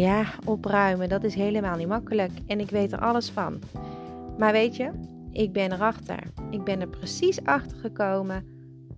Ja, 0.00 0.34
opruimen, 0.44 1.08
dat 1.08 1.24
is 1.24 1.34
helemaal 1.34 1.76
niet 1.76 1.88
makkelijk 1.88 2.32
en 2.46 2.60
ik 2.60 2.70
weet 2.70 2.92
er 2.92 3.00
alles 3.00 3.30
van. 3.30 3.60
Maar 4.38 4.52
weet 4.52 4.76
je, 4.76 4.90
ik 5.32 5.52
ben 5.52 5.72
erachter. 5.72 6.22
Ik 6.50 6.64
ben 6.64 6.80
er 6.80 6.88
precies 6.88 7.44
achter 7.44 7.76
gekomen 7.76 8.46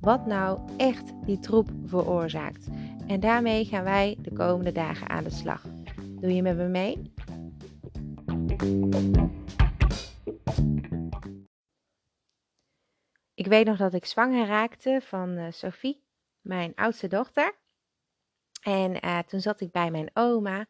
wat 0.01 0.27
nou 0.27 0.61
echt 0.77 1.13
die 1.25 1.39
troep 1.39 1.71
veroorzaakt. 1.85 2.69
En 3.07 3.21
daarmee 3.21 3.65
gaan 3.65 3.85
wij 3.85 4.17
de 4.21 4.33
komende 4.33 4.73
dagen 4.73 5.09
aan 5.09 5.25
de 5.25 5.31
slag. 5.31 5.63
Doe 6.21 6.35
je 6.35 6.43
met 6.43 6.57
me 6.57 6.69
mee? 6.69 7.13
Ik 13.35 13.47
weet 13.47 13.67
nog 13.67 13.77
dat 13.77 13.95
ik 13.95 14.05
zwanger 14.05 14.47
raakte 14.47 15.01
van 15.03 15.29
uh, 15.29 15.47
Sophie, 15.51 16.05
mijn 16.41 16.73
oudste 16.75 17.09
dochter. 17.09 17.55
En 18.63 19.05
uh, 19.05 19.19
toen 19.19 19.41
zat 19.41 19.61
ik 19.61 19.73
bij 19.73 19.91
mijn 19.91 20.11
oma. 20.13 20.67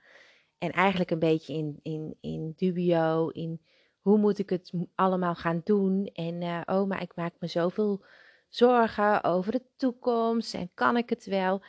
En 0.62 0.70
eigenlijk 0.70 1.10
een 1.10 1.18
beetje 1.18 1.54
in, 1.54 1.78
in, 1.82 2.16
in 2.20 2.52
dubio, 2.56 3.28
in 3.28 3.60
hoe 4.00 4.18
moet 4.18 4.38
ik 4.38 4.50
het 4.50 4.72
allemaal 4.94 5.34
gaan 5.34 5.60
doen. 5.64 6.06
En 6.06 6.42
uh, 6.42 6.60
oma, 6.64 7.00
ik 7.00 7.14
maak 7.14 7.34
me 7.38 7.46
zoveel 7.46 8.04
zorgen 8.48 9.24
over 9.24 9.52
de 9.52 9.62
toekomst 9.76 10.54
en 10.54 10.70
kan 10.74 10.96
ik 10.96 11.08
het 11.08 11.24
wel. 11.24 11.62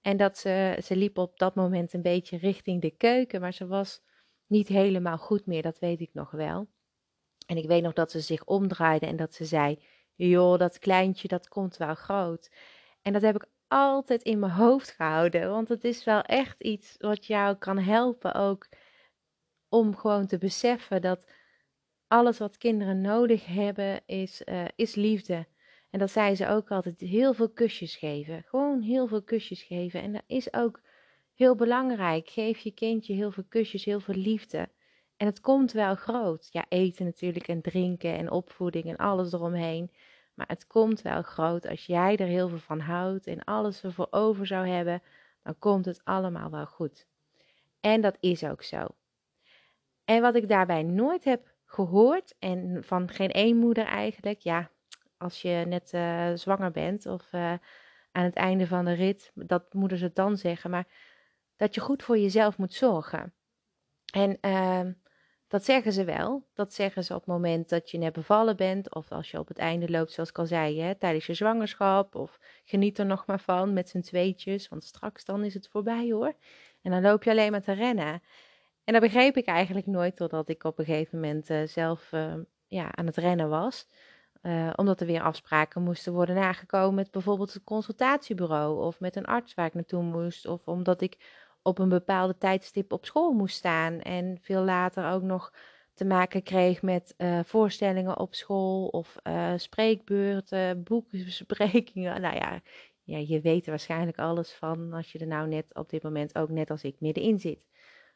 En 0.00 0.16
dat 0.16 0.38
ze, 0.38 0.78
ze 0.84 0.96
liep 0.96 1.18
op 1.18 1.38
dat 1.38 1.54
moment 1.54 1.92
een 1.92 2.02
beetje 2.02 2.36
richting 2.36 2.82
de 2.82 2.90
keuken, 2.90 3.40
maar 3.40 3.52
ze 3.52 3.66
was 3.66 4.02
niet 4.46 4.68
helemaal 4.68 5.18
goed 5.18 5.46
meer, 5.46 5.62
dat 5.62 5.78
weet 5.78 6.00
ik 6.00 6.10
nog 6.12 6.30
wel. 6.30 6.68
En 7.46 7.56
ik 7.56 7.66
weet 7.66 7.82
nog 7.82 7.92
dat 7.92 8.10
ze 8.10 8.20
zich 8.20 8.44
omdraaide 8.44 9.06
en 9.06 9.16
dat 9.16 9.34
ze 9.34 9.44
zei: 9.44 9.82
Joh, 10.14 10.58
dat 10.58 10.78
kleintje, 10.78 11.28
dat 11.28 11.48
komt 11.48 11.76
wel 11.76 11.94
groot. 11.94 12.50
En 13.02 13.12
dat 13.12 13.22
heb 13.22 13.34
ik 13.34 13.46
altijd 13.68 14.22
in 14.22 14.38
mijn 14.38 14.52
hoofd 14.52 14.90
gehouden. 14.90 15.50
Want 15.50 15.68
het 15.68 15.84
is 15.84 16.04
wel 16.04 16.22
echt 16.22 16.62
iets 16.62 16.94
wat 16.98 17.26
jou 17.26 17.56
kan 17.56 17.78
helpen 17.78 18.34
ook 18.34 18.68
om 19.68 19.96
gewoon 19.96 20.26
te 20.26 20.38
beseffen 20.38 21.02
dat 21.02 21.30
alles 22.06 22.38
wat 22.38 22.58
kinderen 22.58 23.00
nodig 23.00 23.46
hebben 23.46 24.00
is, 24.06 24.42
uh, 24.44 24.64
is 24.76 24.94
liefde. 24.94 25.46
En 25.90 25.98
dat 25.98 26.10
zei 26.10 26.34
ze 26.34 26.48
ook 26.48 26.70
altijd, 26.70 27.00
heel 27.00 27.34
veel 27.34 27.50
kusjes 27.50 27.96
geven. 27.96 28.42
Gewoon 28.46 28.80
heel 28.80 29.06
veel 29.06 29.22
kusjes 29.22 29.62
geven. 29.62 30.02
En 30.02 30.12
dat 30.12 30.22
is 30.26 30.52
ook 30.52 30.80
heel 31.34 31.54
belangrijk. 31.54 32.28
Geef 32.28 32.58
je 32.58 32.70
kindje 32.70 33.14
heel 33.14 33.30
veel 33.30 33.44
kusjes, 33.48 33.84
heel 33.84 34.00
veel 34.00 34.14
liefde. 34.14 34.68
En 35.16 35.26
het 35.26 35.40
komt 35.40 35.72
wel 35.72 35.94
groot. 35.94 36.48
Ja, 36.50 36.64
eten 36.68 37.04
natuurlijk 37.04 37.48
en 37.48 37.60
drinken 37.60 38.16
en 38.16 38.30
opvoeding 38.30 38.84
en 38.84 38.96
alles 38.96 39.32
eromheen. 39.32 39.90
Maar 40.38 40.46
het 40.48 40.66
komt 40.66 41.02
wel 41.02 41.22
groot 41.22 41.68
als 41.68 41.86
jij 41.86 42.16
er 42.16 42.26
heel 42.26 42.48
veel 42.48 42.58
van 42.58 42.80
houdt 42.80 43.26
en 43.26 43.44
alles 43.44 43.82
ervoor 43.82 44.06
over 44.10 44.46
zou 44.46 44.68
hebben, 44.68 45.02
dan 45.42 45.58
komt 45.58 45.84
het 45.84 46.00
allemaal 46.04 46.50
wel 46.50 46.66
goed. 46.66 47.06
En 47.80 48.00
dat 48.00 48.16
is 48.20 48.44
ook 48.44 48.62
zo. 48.62 48.86
En 50.04 50.20
wat 50.20 50.34
ik 50.34 50.48
daarbij 50.48 50.82
nooit 50.82 51.24
heb 51.24 51.52
gehoord, 51.64 52.34
en 52.38 52.84
van 52.84 53.08
geen 53.08 53.30
één 53.30 53.56
moeder 53.56 53.84
eigenlijk, 53.84 54.40
ja, 54.40 54.70
als 55.16 55.42
je 55.42 55.64
net 55.66 55.92
uh, 55.92 56.30
zwanger 56.34 56.70
bent 56.70 57.06
of 57.06 57.32
uh, 57.32 57.52
aan 58.12 58.24
het 58.24 58.36
einde 58.36 58.66
van 58.66 58.84
de 58.84 58.92
rit, 58.92 59.30
dat 59.34 59.72
moeders 59.72 60.00
het 60.00 60.14
dan 60.14 60.36
zeggen, 60.36 60.70
maar 60.70 60.86
dat 61.56 61.74
je 61.74 61.80
goed 61.80 62.02
voor 62.02 62.18
jezelf 62.18 62.58
moet 62.58 62.74
zorgen. 62.74 63.34
En 64.12 64.38
uh, 64.40 64.92
dat 65.48 65.64
zeggen 65.64 65.92
ze 65.92 66.04
wel. 66.04 66.46
Dat 66.54 66.74
zeggen 66.74 67.04
ze 67.04 67.14
op 67.14 67.20
het 67.20 67.28
moment 67.28 67.68
dat 67.68 67.90
je 67.90 67.98
net 67.98 68.12
bevallen 68.12 68.56
bent. 68.56 68.94
Of 68.94 69.12
als 69.12 69.30
je 69.30 69.38
op 69.38 69.48
het 69.48 69.58
einde 69.58 69.90
loopt, 69.90 70.12
zoals 70.12 70.28
ik 70.28 70.38
al 70.38 70.46
zei, 70.46 70.80
hè, 70.80 70.94
tijdens 70.94 71.26
je 71.26 71.34
zwangerschap. 71.34 72.14
Of 72.14 72.38
geniet 72.64 72.98
er 72.98 73.06
nog 73.06 73.26
maar 73.26 73.40
van 73.40 73.72
met 73.72 73.88
z'n 73.88 74.00
tweetjes. 74.00 74.68
Want 74.68 74.84
straks 74.84 75.24
dan 75.24 75.44
is 75.44 75.54
het 75.54 75.68
voorbij 75.68 76.10
hoor. 76.10 76.34
En 76.82 76.90
dan 76.90 77.02
loop 77.02 77.22
je 77.22 77.30
alleen 77.30 77.50
maar 77.50 77.62
te 77.62 77.72
rennen. 77.72 78.22
En 78.84 78.92
dat 78.92 79.02
begreep 79.02 79.36
ik 79.36 79.46
eigenlijk 79.46 79.86
nooit 79.86 80.16
totdat 80.16 80.48
ik 80.48 80.64
op 80.64 80.78
een 80.78 80.84
gegeven 80.84 81.20
moment 81.20 81.50
uh, 81.50 81.66
zelf 81.66 82.12
uh, 82.12 82.34
ja, 82.66 82.94
aan 82.94 83.06
het 83.06 83.16
rennen 83.16 83.48
was. 83.48 83.86
Uh, 84.42 84.70
omdat 84.76 85.00
er 85.00 85.06
weer 85.06 85.22
afspraken 85.22 85.82
moesten 85.82 86.12
worden 86.12 86.34
nagekomen 86.34 86.94
met 86.94 87.10
bijvoorbeeld 87.10 87.52
het 87.52 87.64
consultatiebureau. 87.64 88.84
Of 88.84 89.00
met 89.00 89.16
een 89.16 89.24
arts 89.26 89.54
waar 89.54 89.66
ik 89.66 89.74
naartoe 89.74 90.02
moest. 90.02 90.46
Of 90.46 90.66
omdat 90.66 91.00
ik 91.00 91.16
op 91.68 91.78
een 91.78 91.88
bepaalde 91.88 92.38
tijdstip 92.38 92.92
op 92.92 93.04
school 93.04 93.32
moest 93.32 93.56
staan. 93.56 94.00
En 94.00 94.38
veel 94.40 94.62
later 94.62 95.10
ook 95.10 95.22
nog 95.22 95.52
te 95.94 96.04
maken 96.04 96.42
kreeg 96.42 96.82
met 96.82 97.14
uh, 97.18 97.40
voorstellingen 97.44 98.18
op 98.18 98.34
school 98.34 98.86
of 98.86 99.16
uh, 99.24 99.52
spreekbeurten, 99.56 100.82
boekbesprekingen. 100.88 102.20
Nou 102.20 102.36
ja, 102.36 102.60
ja, 103.02 103.18
je 103.18 103.40
weet 103.40 103.64
er 103.64 103.70
waarschijnlijk 103.70 104.18
alles 104.18 104.52
van 104.52 104.92
als 104.92 105.12
je 105.12 105.18
er 105.18 105.26
nou 105.26 105.48
net 105.48 105.74
op 105.74 105.90
dit 105.90 106.02
moment 106.02 106.38
ook 106.38 106.48
net 106.48 106.70
als 106.70 106.82
ik 106.82 107.00
middenin 107.00 107.38
zit. 107.38 107.66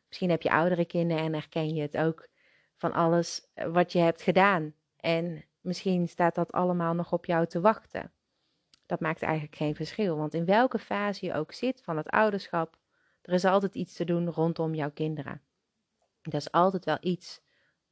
Misschien 0.08 0.30
heb 0.30 0.42
je 0.42 0.50
oudere 0.50 0.84
kinderen 0.84 1.22
en 1.22 1.32
herken 1.32 1.74
je 1.74 1.82
het 1.82 1.96
ook 1.96 2.28
van 2.76 2.92
alles 2.92 3.50
eh, 3.54 3.66
wat 3.66 3.92
je 3.92 3.98
hebt 3.98 4.22
gedaan. 4.22 4.74
En 4.96 5.44
misschien 5.60 6.08
staat 6.08 6.34
dat 6.34 6.52
allemaal 6.52 6.94
nog 6.94 7.12
op 7.12 7.24
jou 7.24 7.46
te 7.46 7.60
wachten. 7.60 8.12
Dat 8.86 9.00
maakt 9.00 9.22
eigenlijk 9.22 9.56
geen 9.56 9.74
verschil, 9.74 10.16
want 10.16 10.34
in 10.34 10.44
welke 10.44 10.78
fase 10.78 11.26
je 11.26 11.34
ook 11.34 11.52
zit 11.52 11.82
van 11.82 11.96
het 11.96 12.08
ouderschap, 12.08 12.76
er 13.22 13.32
is 13.32 13.44
altijd 13.44 13.74
iets 13.74 13.94
te 13.94 14.04
doen 14.04 14.30
rondom 14.30 14.74
jouw 14.74 14.90
kinderen. 14.90 15.42
Er 16.22 16.34
is 16.34 16.50
altijd 16.50 16.84
wel 16.84 16.98
iets 17.00 17.40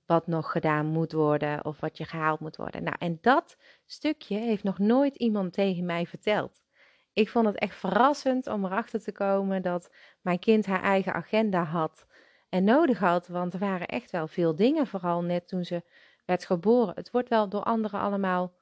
wat 0.07 0.27
nog 0.27 0.51
gedaan 0.51 0.87
moet 0.87 1.13
worden 1.13 1.65
of 1.65 1.81
wat 1.81 1.97
je 1.97 2.05
gehaald 2.05 2.41
moet 2.41 2.57
worden. 2.57 2.83
Nou, 2.83 2.97
en 2.99 3.19
dat 3.21 3.57
stukje 3.87 4.39
heeft 4.39 4.63
nog 4.63 4.79
nooit 4.79 5.17
iemand 5.17 5.53
tegen 5.53 5.85
mij 5.85 6.07
verteld. 6.07 6.63
Ik 7.13 7.29
vond 7.29 7.47
het 7.47 7.59
echt 7.59 7.77
verrassend 7.77 8.47
om 8.47 8.65
erachter 8.65 9.01
te 9.03 9.13
komen 9.13 9.63
dat 9.63 9.91
mijn 10.21 10.39
kind 10.39 10.67
haar 10.67 10.83
eigen 10.83 11.15
agenda 11.15 11.65
had 11.65 12.07
en 12.49 12.65
nodig 12.65 12.99
had, 12.99 13.29
want 13.29 13.53
er 13.53 13.59
waren 13.59 13.87
echt 13.87 14.11
wel 14.11 14.27
veel 14.27 14.57
dingen, 14.57 14.87
vooral 14.87 15.23
net 15.23 15.49
toen 15.49 15.65
ze 15.65 15.83
werd 16.25 16.45
geboren. 16.45 16.95
Het 16.95 17.11
wordt 17.11 17.29
wel 17.29 17.49
door 17.49 17.63
anderen 17.63 18.01
allemaal 18.01 18.55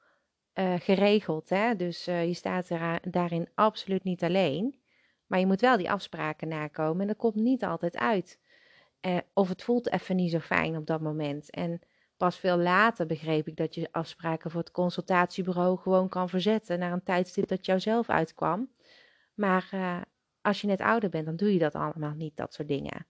uh, 0.53 0.73
geregeld, 0.79 1.49
hè? 1.49 1.75
dus 1.75 2.07
uh, 2.07 2.25
je 2.25 2.33
staat 2.33 2.67
daarin 3.01 3.49
absoluut 3.55 4.03
niet 4.03 4.23
alleen. 4.23 4.78
Maar 5.29 5.39
je 5.39 5.45
moet 5.45 5.61
wel 5.61 5.77
die 5.77 5.91
afspraken 5.91 6.47
nakomen 6.47 7.01
en 7.01 7.07
dat 7.07 7.17
komt 7.17 7.35
niet 7.35 7.63
altijd 7.63 7.97
uit. 7.97 8.39
Eh, 8.99 9.17
of 9.33 9.49
het 9.49 9.63
voelt 9.63 9.91
even 9.91 10.15
niet 10.15 10.31
zo 10.31 10.39
fijn 10.39 10.77
op 10.77 10.85
dat 10.85 11.01
moment. 11.01 11.49
En 11.49 11.79
pas 12.17 12.39
veel 12.39 12.57
later 12.57 13.05
begreep 13.05 13.47
ik 13.47 13.55
dat 13.55 13.75
je 13.75 13.87
afspraken 13.91 14.51
voor 14.51 14.59
het 14.59 14.71
consultatiebureau 14.71 15.77
gewoon 15.77 16.09
kan 16.09 16.29
verzetten 16.29 16.79
naar 16.79 16.91
een 16.91 17.03
tijdstip 17.03 17.47
dat 17.47 17.65
jou 17.65 17.79
zelf 17.79 18.09
uitkwam. 18.09 18.69
Maar 19.33 19.69
uh, 19.73 20.01
als 20.41 20.61
je 20.61 20.67
net 20.67 20.81
ouder 20.81 21.09
bent, 21.09 21.25
dan 21.25 21.35
doe 21.35 21.53
je 21.53 21.59
dat 21.59 21.75
allemaal 21.75 22.13
niet, 22.13 22.37
dat 22.37 22.53
soort 22.53 22.67
dingen. 22.67 23.07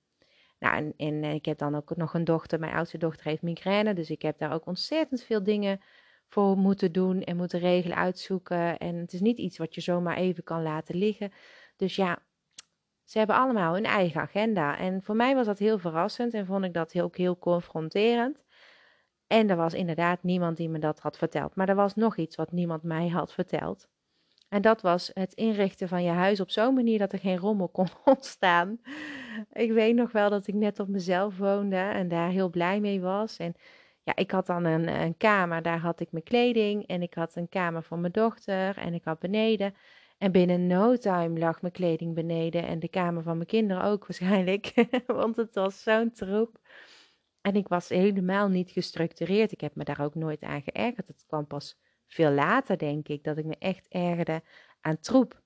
Nou, 0.60 0.76
en, 0.76 0.94
en, 0.98 1.24
ik 1.24 1.46
heb 1.46 1.58
dan 1.58 1.76
ook 1.76 1.96
nog 1.96 2.14
een 2.14 2.24
dochter. 2.24 2.60
Mijn 2.60 2.74
oudste 2.74 2.98
dochter 2.98 3.26
heeft 3.26 3.42
migraine, 3.42 3.94
dus 3.94 4.10
ik 4.10 4.22
heb 4.22 4.38
daar 4.38 4.54
ook 4.54 4.66
ontzettend 4.66 5.24
veel 5.24 5.44
dingen 5.44 5.82
voor 6.28 6.58
moeten 6.58 6.92
doen 6.92 7.22
en 7.22 7.38
moeten 7.38 7.60
regelen, 7.60 7.98
uitzoeken. 7.98 8.78
En 8.78 8.96
het 8.96 9.14
is 9.14 9.22
niet 9.22 9.38
iets 9.38 9.58
wat 9.58 9.76
je 9.76 9.82
zomaar 9.82 10.18
even 10.18 10.44
kan 10.44 10.62
laten 10.62 10.96
liggen. 10.96 11.32
Dus 11.80 11.96
ja, 11.96 12.20
ze 13.04 13.18
hebben 13.18 13.36
allemaal 13.36 13.74
hun 13.74 13.86
eigen 13.86 14.22
agenda. 14.22 14.78
En 14.78 15.04
voor 15.04 15.16
mij 15.16 15.36
was 15.36 15.46
dat 15.46 15.60
heel 15.60 15.78
verrassend 15.80 16.34
en 16.34 16.46
vond 16.46 16.66
ik 16.66 16.74
dat 16.74 17.02
ook 17.02 17.18
heel 17.18 17.38
confronterend. 17.38 18.44
En 19.28 19.50
er 19.50 19.56
was 19.56 19.74
inderdaad 19.74 20.24
niemand 20.24 20.58
die 20.58 20.70
me 20.70 20.80
dat 20.80 21.00
had 21.00 21.18
verteld. 21.18 21.56
Maar 21.56 21.70
er 21.70 21.76
was 21.76 21.96
nog 21.96 22.18
iets 22.18 22.36
wat 22.36 22.52
niemand 22.52 22.84
mij 22.84 23.08
had 23.08 23.34
verteld. 23.34 23.88
En 24.50 24.62
dat 24.62 24.82
was 24.82 25.12
het 25.14 25.34
inrichten 25.34 25.88
van 25.88 26.04
je 26.04 26.10
huis 26.10 26.40
op 26.40 26.50
zo'n 26.50 26.74
manier 26.74 27.00
dat 27.00 27.14
er 27.14 27.20
geen 27.20 27.38
rommel 27.38 27.70
kon 27.70 27.88
ontstaan. 28.06 28.82
Ik 29.52 29.72
weet 29.72 29.96
nog 29.96 30.12
wel 30.12 30.30
dat 30.30 30.48
ik 30.48 30.54
net 30.54 30.80
op 30.80 30.88
mezelf 30.88 31.38
woonde 31.38 31.76
en 31.76 32.08
daar 32.08 32.30
heel 32.30 32.50
blij 32.50 32.80
mee 32.80 33.02
was. 33.02 33.38
En 33.38 33.54
ja, 34.04 34.16
ik 34.16 34.32
had 34.32 34.46
dan 34.46 34.66
een, 34.66 34.88
een 34.88 35.18
kamer, 35.18 35.62
daar 35.62 35.80
had 35.80 36.00
ik 36.00 36.12
mijn 36.12 36.24
kleding. 36.24 36.88
En 36.88 37.02
ik 37.02 37.14
had 37.14 37.36
een 37.36 37.50
kamer 37.50 37.84
voor 37.84 38.00
mijn 38.00 38.14
dochter. 38.14 38.78
En 38.78 38.94
ik 38.94 39.04
had 39.04 39.20
beneden 39.20 39.74
en 40.20 40.32
binnen 40.32 40.68
no 40.68 40.98
time 40.98 41.40
lag 41.40 41.62
mijn 41.62 41.74
kleding 41.74 42.16
beneden 42.16 42.68
en 42.68 42.80
de 42.80 42.90
kamer 42.90 43.24
van 43.24 43.36
mijn 43.36 43.48
kinderen 43.48 43.84
ook 43.84 44.08
waarschijnlijk, 44.08 44.74
want 45.08 45.36
het 45.36 45.56
was 45.56 45.84
zo'n 45.84 46.12
troep. 46.12 46.60
En 47.42 47.56
ik 47.56 47.68
was 47.68 47.90
helemaal 47.90 48.48
niet 48.48 48.72
gestructureerd. 48.72 49.52
Ik 49.52 49.62
heb 49.62 49.76
me 49.76 49.84
daar 49.84 50.02
ook 50.02 50.16
nooit 50.16 50.42
aan 50.42 50.62
geërgerd. 50.62 51.08
Het 51.08 51.26
kwam 51.28 51.48
pas 51.48 51.78
veel 52.08 52.32
later, 52.32 52.78
denk 52.78 53.08
ik, 53.08 53.24
dat 53.24 53.38
ik 53.38 53.46
me 53.46 53.56
echt 53.60 53.88
ergerde 53.88 54.42
aan 54.82 55.00
troep. 55.00 55.42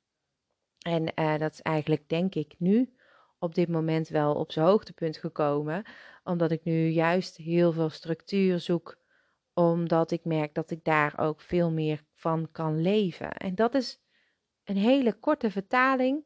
En 0.79 1.11
uh, 1.15 1.37
dat 1.37 1.51
is 1.51 1.61
eigenlijk, 1.61 2.09
denk 2.09 2.35
ik, 2.35 2.55
nu 2.57 2.93
op 3.39 3.55
dit 3.55 3.69
moment 3.69 4.07
wel 4.07 4.35
op 4.35 4.51
zijn 4.51 4.65
hoogtepunt 4.65 5.17
gekomen, 5.17 5.83
omdat 6.23 6.51
ik 6.51 6.63
nu 6.63 6.87
juist 6.87 7.37
heel 7.37 7.71
veel 7.71 7.89
structuur 7.89 8.59
zoek, 8.59 8.97
omdat 9.53 10.11
ik 10.11 10.25
merk 10.25 10.53
dat 10.53 10.71
ik 10.71 10.83
daar 10.83 11.19
ook 11.19 11.41
veel 11.41 11.71
meer 11.71 12.03
van 12.13 12.51
kan 12.51 12.81
leven. 12.81 13.33
En 13.33 13.55
dat 13.55 13.73
is 13.75 14.02
een 14.63 14.77
hele 14.77 15.13
korte 15.13 15.51
vertaling 15.51 16.24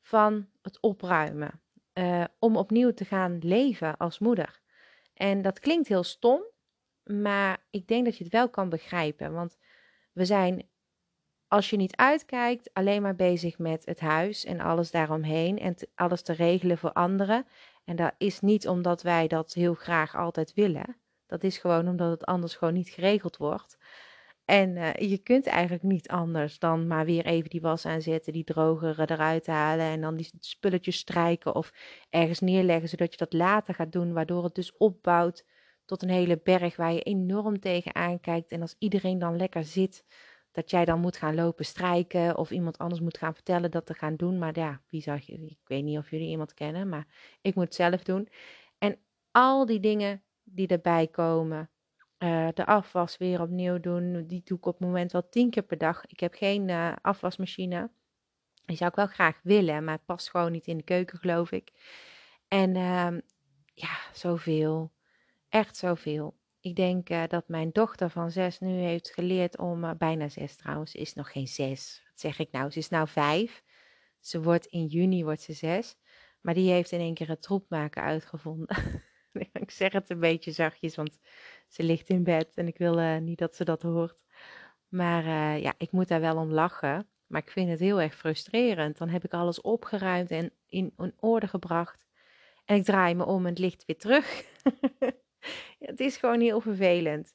van 0.00 0.48
het 0.62 0.80
opruimen. 0.80 1.60
Uh, 1.94 2.24
om 2.38 2.56
opnieuw 2.56 2.92
te 2.94 3.04
gaan 3.04 3.38
leven 3.38 3.96
als 3.96 4.18
moeder. 4.18 4.60
En 5.14 5.42
dat 5.42 5.58
klinkt 5.58 5.88
heel 5.88 6.02
stom, 6.02 6.42
maar 7.04 7.66
ik 7.70 7.88
denk 7.88 8.04
dat 8.04 8.16
je 8.16 8.24
het 8.24 8.32
wel 8.32 8.50
kan 8.50 8.68
begrijpen. 8.68 9.32
Want 9.32 9.58
we 10.12 10.24
zijn, 10.24 10.68
als 11.48 11.70
je 11.70 11.76
niet 11.76 11.96
uitkijkt, 11.96 12.70
alleen 12.72 13.02
maar 13.02 13.16
bezig 13.16 13.58
met 13.58 13.86
het 13.86 14.00
huis 14.00 14.44
en 14.44 14.60
alles 14.60 14.90
daaromheen 14.90 15.58
en 15.58 15.74
alles 15.94 16.22
te 16.22 16.32
regelen 16.32 16.78
voor 16.78 16.92
anderen. 16.92 17.46
En 17.84 17.96
dat 17.96 18.14
is 18.18 18.40
niet 18.40 18.68
omdat 18.68 19.02
wij 19.02 19.26
dat 19.26 19.52
heel 19.52 19.74
graag 19.74 20.16
altijd 20.16 20.54
willen. 20.54 20.96
Dat 21.26 21.44
is 21.44 21.58
gewoon 21.58 21.88
omdat 21.88 22.10
het 22.10 22.24
anders 22.24 22.54
gewoon 22.54 22.74
niet 22.74 22.88
geregeld 22.88 23.36
wordt. 23.36 23.78
En 24.46 24.76
uh, 24.76 24.92
je 24.94 25.18
kunt 25.18 25.46
eigenlijk 25.46 25.82
niet 25.82 26.08
anders 26.08 26.58
dan 26.58 26.86
maar 26.86 27.04
weer 27.04 27.24
even 27.26 27.50
die 27.50 27.60
was 27.60 27.86
aanzetten, 27.86 28.32
die 28.32 28.44
droger 28.44 29.00
eruit 29.00 29.46
halen 29.46 29.86
en 29.86 30.00
dan 30.00 30.16
die 30.16 30.30
spulletjes 30.38 30.96
strijken 30.96 31.54
of 31.54 31.72
ergens 32.10 32.40
neerleggen, 32.40 32.88
zodat 32.88 33.10
je 33.10 33.16
dat 33.16 33.32
later 33.32 33.74
gaat 33.74 33.92
doen, 33.92 34.12
waardoor 34.12 34.44
het 34.44 34.54
dus 34.54 34.76
opbouwt 34.76 35.44
tot 35.84 36.02
een 36.02 36.10
hele 36.10 36.40
berg 36.42 36.76
waar 36.76 36.92
je 36.92 37.02
enorm 37.02 37.60
tegen 37.60 38.20
kijkt. 38.20 38.50
En 38.52 38.60
als 38.60 38.76
iedereen 38.78 39.18
dan 39.18 39.36
lekker 39.36 39.64
zit, 39.64 40.04
dat 40.52 40.70
jij 40.70 40.84
dan 40.84 41.00
moet 41.00 41.16
gaan 41.16 41.34
lopen 41.34 41.64
strijken 41.64 42.36
of 42.36 42.50
iemand 42.50 42.78
anders 42.78 43.00
moet 43.00 43.18
gaan 43.18 43.34
vertellen 43.34 43.70
dat 43.70 43.86
te 43.86 43.94
gaan 43.94 44.16
doen. 44.16 44.38
Maar 44.38 44.58
ja, 44.58 44.82
wie 44.88 45.02
zag 45.02 45.22
je? 45.22 45.32
Ik 45.32 45.58
weet 45.64 45.84
niet 45.84 45.98
of 45.98 46.10
jullie 46.10 46.28
iemand 46.28 46.54
kennen, 46.54 46.88
maar 46.88 47.06
ik 47.40 47.54
moet 47.54 47.64
het 47.64 47.74
zelf 47.74 48.02
doen. 48.02 48.28
En 48.78 48.98
al 49.30 49.66
die 49.66 49.80
dingen 49.80 50.22
die 50.42 50.66
erbij 50.66 51.06
komen, 51.06 51.70
uh, 52.18 52.48
de 52.54 52.66
afwas 52.66 53.16
weer 53.16 53.40
opnieuw 53.40 53.80
doen, 53.80 54.26
die 54.26 54.42
doe 54.44 54.58
ik 54.58 54.66
op 54.66 54.78
het 54.78 54.86
moment 54.86 55.12
wel 55.12 55.28
tien 55.28 55.50
keer 55.50 55.62
per 55.62 55.78
dag. 55.78 56.06
Ik 56.06 56.20
heb 56.20 56.34
geen 56.34 56.68
uh, 56.68 56.92
afwasmachine. 57.02 57.90
Die 58.64 58.76
zou 58.76 58.90
ik 58.90 58.96
wel 58.96 59.06
graag 59.06 59.40
willen, 59.42 59.84
maar 59.84 59.94
het 59.94 60.04
past 60.04 60.30
gewoon 60.30 60.52
niet 60.52 60.66
in 60.66 60.76
de 60.76 60.82
keuken, 60.82 61.18
geloof 61.18 61.50
ik. 61.50 61.72
En 62.48 62.74
uh, 62.76 63.18
ja, 63.74 63.98
zoveel. 64.12 64.92
Echt 65.48 65.76
zoveel. 65.76 66.36
Ik 66.60 66.76
denk 66.76 67.10
uh, 67.10 67.22
dat 67.28 67.48
mijn 67.48 67.70
dochter 67.72 68.10
van 68.10 68.30
zes 68.30 68.58
nu 68.58 68.70
heeft 68.70 69.10
geleerd 69.10 69.58
om, 69.58 69.96
bijna 69.98 70.28
zes 70.28 70.56
trouwens, 70.56 70.94
is 70.94 71.14
nog 71.14 71.32
geen 71.32 71.48
zes. 71.48 72.02
Wat 72.08 72.20
zeg 72.20 72.38
ik 72.38 72.52
nou? 72.52 72.70
Ze 72.70 72.78
is 72.78 72.88
nou 72.88 73.08
vijf. 73.08 73.62
Ze 74.20 74.42
wordt 74.42 74.66
in 74.66 74.86
juni 74.86 75.24
wordt 75.24 75.42
ze 75.42 75.52
zes. 75.52 75.96
Maar 76.40 76.54
die 76.54 76.70
heeft 76.70 76.92
in 76.92 77.00
één 77.00 77.14
keer 77.14 77.28
het 77.28 77.42
troepmaken 77.42 78.02
uitgevonden. 78.02 78.76
ik 79.52 79.70
zeg 79.70 79.92
het 79.92 80.10
een 80.10 80.20
beetje 80.20 80.52
zachtjes, 80.52 80.96
want 80.96 81.18
ze 81.68 81.82
ligt 81.82 82.08
in 82.08 82.24
bed 82.24 82.54
en 82.54 82.66
ik 82.66 82.78
wil 82.78 82.98
uh, 82.98 83.16
niet 83.16 83.38
dat 83.38 83.56
ze 83.56 83.64
dat 83.64 83.82
hoort. 83.82 84.18
Maar 84.88 85.24
ja, 85.58 85.74
ik 85.78 85.92
moet 85.92 86.08
daar 86.08 86.20
wel 86.20 86.36
om 86.36 86.52
lachen. 86.52 87.08
Maar 87.26 87.40
ik 87.40 87.50
vind 87.50 87.70
het 87.70 87.80
heel 87.80 88.00
erg 88.00 88.14
frustrerend. 88.14 88.98
Dan 88.98 89.08
heb 89.08 89.24
ik 89.24 89.32
alles 89.32 89.60
opgeruimd 89.60 90.30
en 90.30 90.52
in, 90.66 90.92
in 90.96 91.14
orde 91.20 91.48
gebracht. 91.48 92.06
En 92.64 92.76
ik 92.76 92.84
draai 92.84 93.14
me 93.14 93.24
om 93.24 93.42
en 93.42 93.50
het 93.50 93.58
ligt 93.58 93.84
weer 93.84 93.98
terug. 93.98 94.44
het 95.78 96.00
is 96.00 96.16
gewoon 96.16 96.40
heel 96.40 96.60
vervelend. 96.60 97.34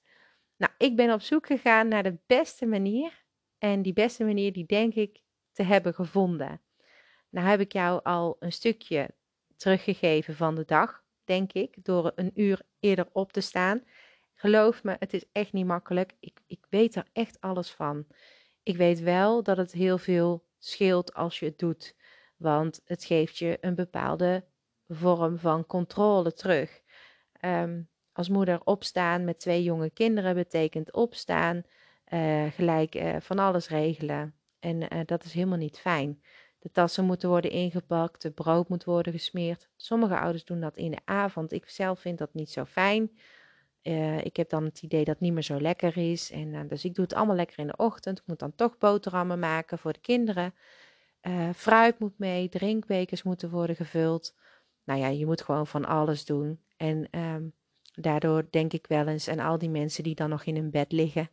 Nou, 0.57 0.73
ik 0.77 0.95
ben 0.95 1.13
op 1.13 1.21
zoek 1.21 1.45
gegaan 1.45 1.87
naar 1.87 2.03
de 2.03 2.17
beste 2.25 2.65
manier. 2.65 3.23
En 3.57 3.81
die 3.81 3.93
beste 3.93 4.23
manier, 4.23 4.53
die 4.53 4.65
denk 4.65 4.93
ik 4.93 5.21
te 5.51 5.63
hebben 5.63 5.93
gevonden. 5.93 6.61
Nou 7.29 7.47
heb 7.47 7.59
ik 7.59 7.71
jou 7.71 8.03
al 8.03 8.35
een 8.39 8.51
stukje 8.51 9.09
teruggegeven 9.55 10.35
van 10.35 10.55
de 10.55 10.65
dag, 10.65 11.03
denk 11.23 11.53
ik, 11.53 11.83
door 11.83 12.11
een 12.15 12.31
uur 12.35 12.61
eerder 12.79 13.07
op 13.11 13.31
te 13.31 13.41
staan. 13.41 13.83
Geloof 14.41 14.83
me, 14.83 14.95
het 14.99 15.13
is 15.13 15.25
echt 15.31 15.53
niet 15.53 15.65
makkelijk. 15.65 16.13
Ik, 16.19 16.39
ik 16.47 16.65
weet 16.69 16.95
er 16.95 17.05
echt 17.13 17.41
alles 17.41 17.71
van. 17.71 18.05
Ik 18.63 18.77
weet 18.77 18.99
wel 18.99 19.43
dat 19.43 19.57
het 19.57 19.71
heel 19.71 19.97
veel 19.97 20.45
scheelt 20.57 21.13
als 21.13 21.39
je 21.39 21.45
het 21.45 21.59
doet, 21.59 21.95
want 22.37 22.81
het 22.85 23.03
geeft 23.03 23.37
je 23.37 23.57
een 23.61 23.75
bepaalde 23.75 24.45
vorm 24.87 25.37
van 25.37 25.65
controle 25.65 26.33
terug. 26.33 26.81
Um, 27.45 27.89
als 28.11 28.29
moeder 28.29 28.61
opstaan 28.63 29.23
met 29.23 29.39
twee 29.39 29.63
jonge 29.63 29.89
kinderen 29.89 30.35
betekent 30.35 30.93
opstaan, 30.93 31.63
uh, 32.13 32.51
gelijk 32.51 32.95
uh, 32.95 33.15
van 33.19 33.39
alles 33.39 33.69
regelen. 33.69 34.35
En 34.59 34.93
uh, 34.93 34.99
dat 35.05 35.23
is 35.23 35.33
helemaal 35.33 35.57
niet 35.57 35.79
fijn. 35.79 36.23
De 36.59 36.71
tassen 36.71 37.05
moeten 37.05 37.29
worden 37.29 37.51
ingepakt, 37.51 38.21
de 38.21 38.31
brood 38.31 38.69
moet 38.69 38.83
worden 38.83 39.13
gesmeerd. 39.13 39.69
Sommige 39.75 40.19
ouders 40.19 40.45
doen 40.45 40.59
dat 40.59 40.77
in 40.77 40.91
de 40.91 41.01
avond. 41.05 41.51
Ik 41.51 41.69
zelf 41.69 41.99
vind 41.99 42.17
dat 42.17 42.33
niet 42.33 42.49
zo 42.49 42.65
fijn. 42.65 43.11
Ik 44.23 44.35
heb 44.35 44.49
dan 44.49 44.63
het 44.63 44.81
idee 44.81 45.03
dat 45.03 45.13
het 45.13 45.19
niet 45.19 45.33
meer 45.33 45.43
zo 45.43 45.61
lekker 45.61 45.97
is. 45.97 46.31
En, 46.31 46.67
dus 46.67 46.85
ik 46.85 46.95
doe 46.95 47.03
het 47.03 47.13
allemaal 47.13 47.35
lekker 47.35 47.59
in 47.59 47.67
de 47.67 47.77
ochtend. 47.77 48.19
Ik 48.19 48.27
moet 48.27 48.39
dan 48.39 48.55
toch 48.55 48.77
boterhammen 48.77 49.39
maken 49.39 49.77
voor 49.77 49.93
de 49.93 49.99
kinderen. 49.99 50.53
fruit 51.55 51.99
moet 51.99 52.19
mee, 52.19 52.49
drinkbekers 52.49 53.23
moeten 53.23 53.49
worden 53.49 53.75
gevuld. 53.75 54.35
Nou 54.83 54.99
ja, 54.99 55.07
je 55.07 55.25
moet 55.25 55.41
gewoon 55.41 55.67
van 55.67 55.85
alles 55.85 56.25
doen. 56.25 56.59
En 56.77 57.19
um, 57.19 57.53
Daardoor 57.93 58.47
denk 58.49 58.73
ik 58.73 58.87
wel 58.87 59.07
eens 59.07 59.27
aan 59.27 59.39
al 59.39 59.57
die 59.57 59.69
mensen 59.69 60.03
die 60.03 60.15
dan 60.15 60.29
nog 60.29 60.43
in 60.43 60.55
hun 60.55 60.69
bed 60.69 60.91
liggen 60.91 61.29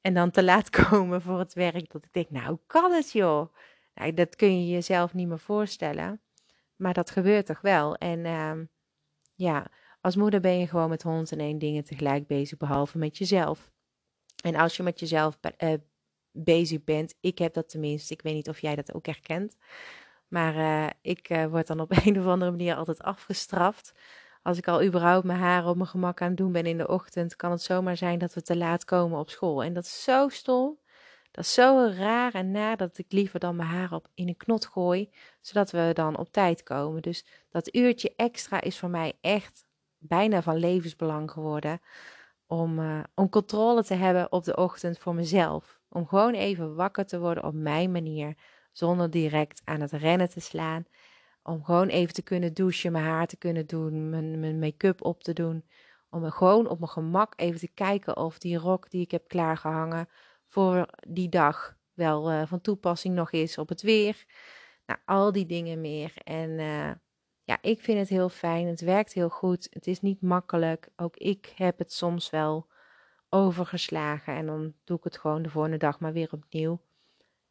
en 0.00 0.14
dan 0.14 0.30
te 0.30 0.44
laat 0.44 0.70
komen 0.88 1.22
voor 1.22 1.38
het 1.38 1.54
werk. 1.54 1.92
Dat 1.92 2.04
ik 2.04 2.12
denk, 2.12 2.30
nou, 2.30 2.46
hoe 2.48 2.60
kan 2.66 2.92
het 2.92 3.12
joh? 3.12 3.54
Nou, 3.94 4.14
dat 4.14 4.36
kun 4.36 4.60
je 4.60 4.72
jezelf 4.72 5.14
niet 5.14 5.28
meer 5.28 5.38
voorstellen. 5.38 6.20
Maar 6.76 6.94
dat 6.94 7.10
gebeurt 7.10 7.46
toch 7.46 7.60
wel. 7.60 7.96
En 7.96 8.24
uh, 8.24 8.52
ja, 9.34 9.66
als 10.06 10.16
moeder 10.16 10.40
ben 10.40 10.58
je 10.58 10.66
gewoon 10.66 10.88
met 10.88 11.02
honderd 11.02 11.32
en 11.32 11.40
één 11.40 11.58
dingen 11.58 11.84
tegelijk 11.84 12.26
bezig, 12.26 12.58
behalve 12.58 12.98
met 12.98 13.18
jezelf. 13.18 13.72
En 14.42 14.54
als 14.54 14.76
je 14.76 14.82
met 14.82 15.00
jezelf 15.00 15.38
uh, 15.58 15.72
bezig 16.32 16.84
bent, 16.84 17.14
ik 17.20 17.38
heb 17.38 17.54
dat 17.54 17.68
tenminste, 17.68 18.12
ik 18.12 18.22
weet 18.22 18.34
niet 18.34 18.48
of 18.48 18.58
jij 18.58 18.74
dat 18.74 18.94
ook 18.94 19.06
herkent. 19.06 19.56
Maar 20.28 20.56
uh, 20.56 20.90
ik 21.00 21.30
uh, 21.30 21.46
word 21.46 21.66
dan 21.66 21.80
op 21.80 21.90
een 22.04 22.18
of 22.18 22.26
andere 22.26 22.50
manier 22.50 22.74
altijd 22.74 23.02
afgestraft 23.02 23.92
als 24.42 24.58
ik 24.58 24.68
al 24.68 24.82
überhaupt 24.82 25.24
mijn 25.24 25.38
haren 25.38 25.68
op 25.68 25.76
mijn 25.76 25.88
gemak 25.88 26.20
aan 26.20 26.28
het 26.28 26.36
doen 26.36 26.52
ben 26.52 26.66
in 26.66 26.78
de 26.78 26.88
ochtend, 26.88 27.36
kan 27.36 27.50
het 27.50 27.62
zomaar 27.62 27.96
zijn 27.96 28.18
dat 28.18 28.34
we 28.34 28.42
te 28.42 28.56
laat 28.56 28.84
komen 28.84 29.18
op 29.18 29.30
school. 29.30 29.62
En 29.62 29.72
dat 29.72 29.84
is 29.84 30.02
zo 30.02 30.28
stom. 30.28 30.78
Dat 31.30 31.44
is 31.44 31.54
zo 31.54 31.92
raar 31.96 32.34
en 32.34 32.50
na 32.50 32.76
dat 32.76 32.98
ik 32.98 33.12
liever 33.12 33.40
dan 33.40 33.56
mijn 33.56 33.68
haar 33.68 33.92
op 33.92 34.08
in 34.14 34.28
een 34.28 34.36
knot 34.36 34.66
gooi, 34.66 35.10
zodat 35.40 35.70
we 35.70 35.90
dan 35.92 36.18
op 36.18 36.32
tijd 36.32 36.62
komen. 36.62 37.02
Dus 37.02 37.24
dat 37.50 37.74
uurtje 37.74 38.12
extra 38.16 38.60
is 38.60 38.78
voor 38.78 38.90
mij 38.90 39.12
echt 39.20 39.65
bijna 40.06 40.42
van 40.42 40.56
levensbelang 40.56 41.30
geworden. 41.30 41.80
Om, 42.46 42.78
uh, 42.78 43.00
om 43.14 43.28
controle 43.28 43.84
te 43.84 43.94
hebben 43.94 44.32
op 44.32 44.44
de 44.44 44.56
ochtend 44.56 44.98
voor 44.98 45.14
mezelf. 45.14 45.80
Om 45.88 46.06
gewoon 46.06 46.34
even 46.34 46.74
wakker 46.74 47.06
te 47.06 47.18
worden 47.18 47.44
op 47.44 47.54
mijn 47.54 47.92
manier, 47.92 48.34
zonder 48.72 49.10
direct 49.10 49.60
aan 49.64 49.80
het 49.80 49.92
rennen 49.92 50.28
te 50.28 50.40
slaan 50.40 50.86
om 51.46 51.64
gewoon 51.64 51.88
even 51.88 52.14
te 52.14 52.22
kunnen 52.22 52.54
douchen, 52.54 52.92
mijn 52.92 53.04
haar 53.04 53.26
te 53.26 53.36
kunnen 53.36 53.66
doen, 53.66 54.10
mijn, 54.10 54.40
mijn 54.40 54.58
make-up 54.58 55.04
op 55.04 55.22
te 55.22 55.32
doen. 55.32 55.64
Om 56.10 56.30
gewoon 56.30 56.68
op 56.68 56.78
mijn 56.78 56.90
gemak 56.90 57.32
even 57.36 57.60
te 57.60 57.68
kijken 57.68 58.16
of 58.16 58.38
die 58.38 58.56
rok 58.56 58.90
die 58.90 59.00
ik 59.00 59.10
heb 59.10 59.28
klaargehangen 59.28 60.08
voor 60.46 60.88
die 61.08 61.28
dag 61.28 61.76
wel 61.94 62.32
uh, 62.32 62.42
van 62.46 62.60
toepassing 62.60 63.14
nog 63.14 63.32
is 63.32 63.58
op 63.58 63.68
het 63.68 63.82
weer. 63.82 64.24
Nou, 64.86 65.00
al 65.04 65.32
die 65.32 65.46
dingen 65.46 65.80
meer. 65.80 66.12
En 66.24 66.50
uh, 66.50 66.90
ja, 67.46 67.58
ik 67.60 67.80
vind 67.80 67.98
het 67.98 68.08
heel 68.08 68.28
fijn. 68.28 68.66
Het 68.66 68.80
werkt 68.80 69.12
heel 69.12 69.28
goed. 69.28 69.66
Het 69.70 69.86
is 69.86 70.00
niet 70.00 70.20
makkelijk. 70.20 70.88
Ook 70.96 71.16
ik 71.16 71.52
heb 71.56 71.78
het 71.78 71.92
soms 71.92 72.30
wel 72.30 72.66
overgeslagen. 73.28 74.34
En 74.34 74.46
dan 74.46 74.74
doe 74.84 74.96
ik 74.96 75.04
het 75.04 75.18
gewoon 75.18 75.42
de 75.42 75.48
volgende 75.48 75.76
dag 75.76 76.00
maar 76.00 76.12
weer 76.12 76.32
opnieuw. 76.32 76.80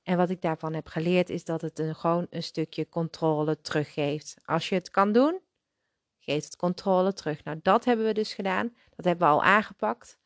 En 0.04 0.18
wat 0.18 0.30
ik 0.30 0.42
daarvan 0.42 0.74
heb 0.74 0.88
geleerd 0.88 1.30
is 1.30 1.46
dat 1.46 1.62
het 1.62 1.80
een, 1.80 1.96
gewoon 1.96 2.28
een 2.30 2.44
stukje 2.44 2.90
controle 2.90 3.62
teruggeeft. 3.62 4.38
Als 4.46 4.70
je 4.70 4.76
het 4.76 4.90
kan 4.90 5.12
doen, 5.12 5.40
geeft 6.20 6.46
het 6.46 6.56
controle 6.56 7.14
terug. 7.14 7.44
Nou, 7.44 7.60
dat 7.62 7.86
hebben 7.86 8.06
we 8.06 8.14
dus 8.14 8.34
gedaan. 8.34 8.74
Dat 8.96 9.06
hebben 9.06 9.28
we 9.28 9.34
al 9.34 9.44
aangepakt. 9.44 10.18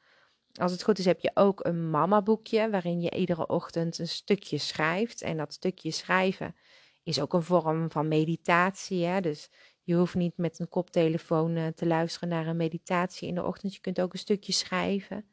Als 0.54 0.72
het 0.72 0.84
goed 0.84 1.00
is, 1.00 1.06
heb 1.06 1.20
je 1.20 1.32
ook 1.34 1.66
een 1.66 1.90
mama-boekje 1.90 2.70
waarin 2.70 3.02
je 3.02 3.16
iedere 3.16 3.48
ochtend 3.48 4.00
een 4.00 4.08
stukje 4.08 4.58
schrijft. 4.58 5.22
En 5.22 5.38
dat 5.38 5.54
stukje 5.54 5.92
schrijven 5.92 6.56
is 7.04 7.22
ook 7.22 7.34
een 7.34 7.44
vorm 7.44 7.92
van 7.92 8.08
meditatie. 8.08 9.06
Hè? 9.06 9.22
Dus 9.22 9.50
je 9.84 9.96
hoeft 9.96 10.16
niet 10.16 10.38
met 10.38 10.60
een 10.60 10.70
koptelefoon 10.70 11.56
eh, 11.56 11.68
te 11.68 11.88
luisteren 11.88 12.30
naar 12.30 12.48
een 12.48 12.58
meditatie 12.58 13.28
in 13.28 13.36
de 13.36 13.46
ochtend. 13.46 13.74
Je 13.74 13.82
kunt 13.82 14.02
ook 14.02 14.14
een 14.14 14.20
stukje 14.20 14.54
schrijven. 14.54 15.26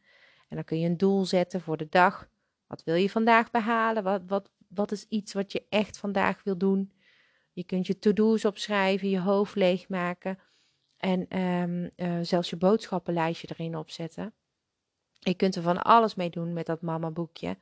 En 0.49 0.57
dan 0.57 0.65
kun 0.65 0.81
je 0.81 0.89
een 0.89 0.97
doel 0.97 1.25
zetten 1.25 1.61
voor 1.61 1.77
de 1.77 1.89
dag. 1.89 2.29
Wat 2.67 2.85
wil 2.85 2.95
je 2.95 3.11
vandaag 3.11 3.51
behalen? 3.51 4.03
Wat, 4.03 4.23
wat, 4.27 4.51
wat 4.69 4.93
is 4.93 5.07
iets 5.09 5.33
wat 5.33 5.53
je 5.53 5.67
echt 5.69 5.99
vandaag 5.99 6.43
wil 6.45 6.57
doen? 6.57 6.93
Je 7.53 7.65
kunt 7.65 7.87
je 7.87 7.99
to-do's 7.99 8.45
opschrijven, 8.45 9.09
je 9.09 9.21
hoofd 9.21 9.55
leegmaken 9.55 10.39
en 10.97 11.41
um, 11.41 11.91
uh, 11.97 12.19
zelfs 12.23 12.51
je 12.51 12.57
boodschappenlijstje 12.57 13.49
erin 13.51 13.77
opzetten. 13.77 14.35
Je 15.19 15.35
kunt 15.35 15.55
er 15.55 15.63
van 15.63 15.83
alles 15.83 16.15
mee 16.15 16.31
doen 16.31 16.53
met 16.53 16.67
dat 16.67 16.83
mama 16.83 17.11
boekje. 17.11 17.59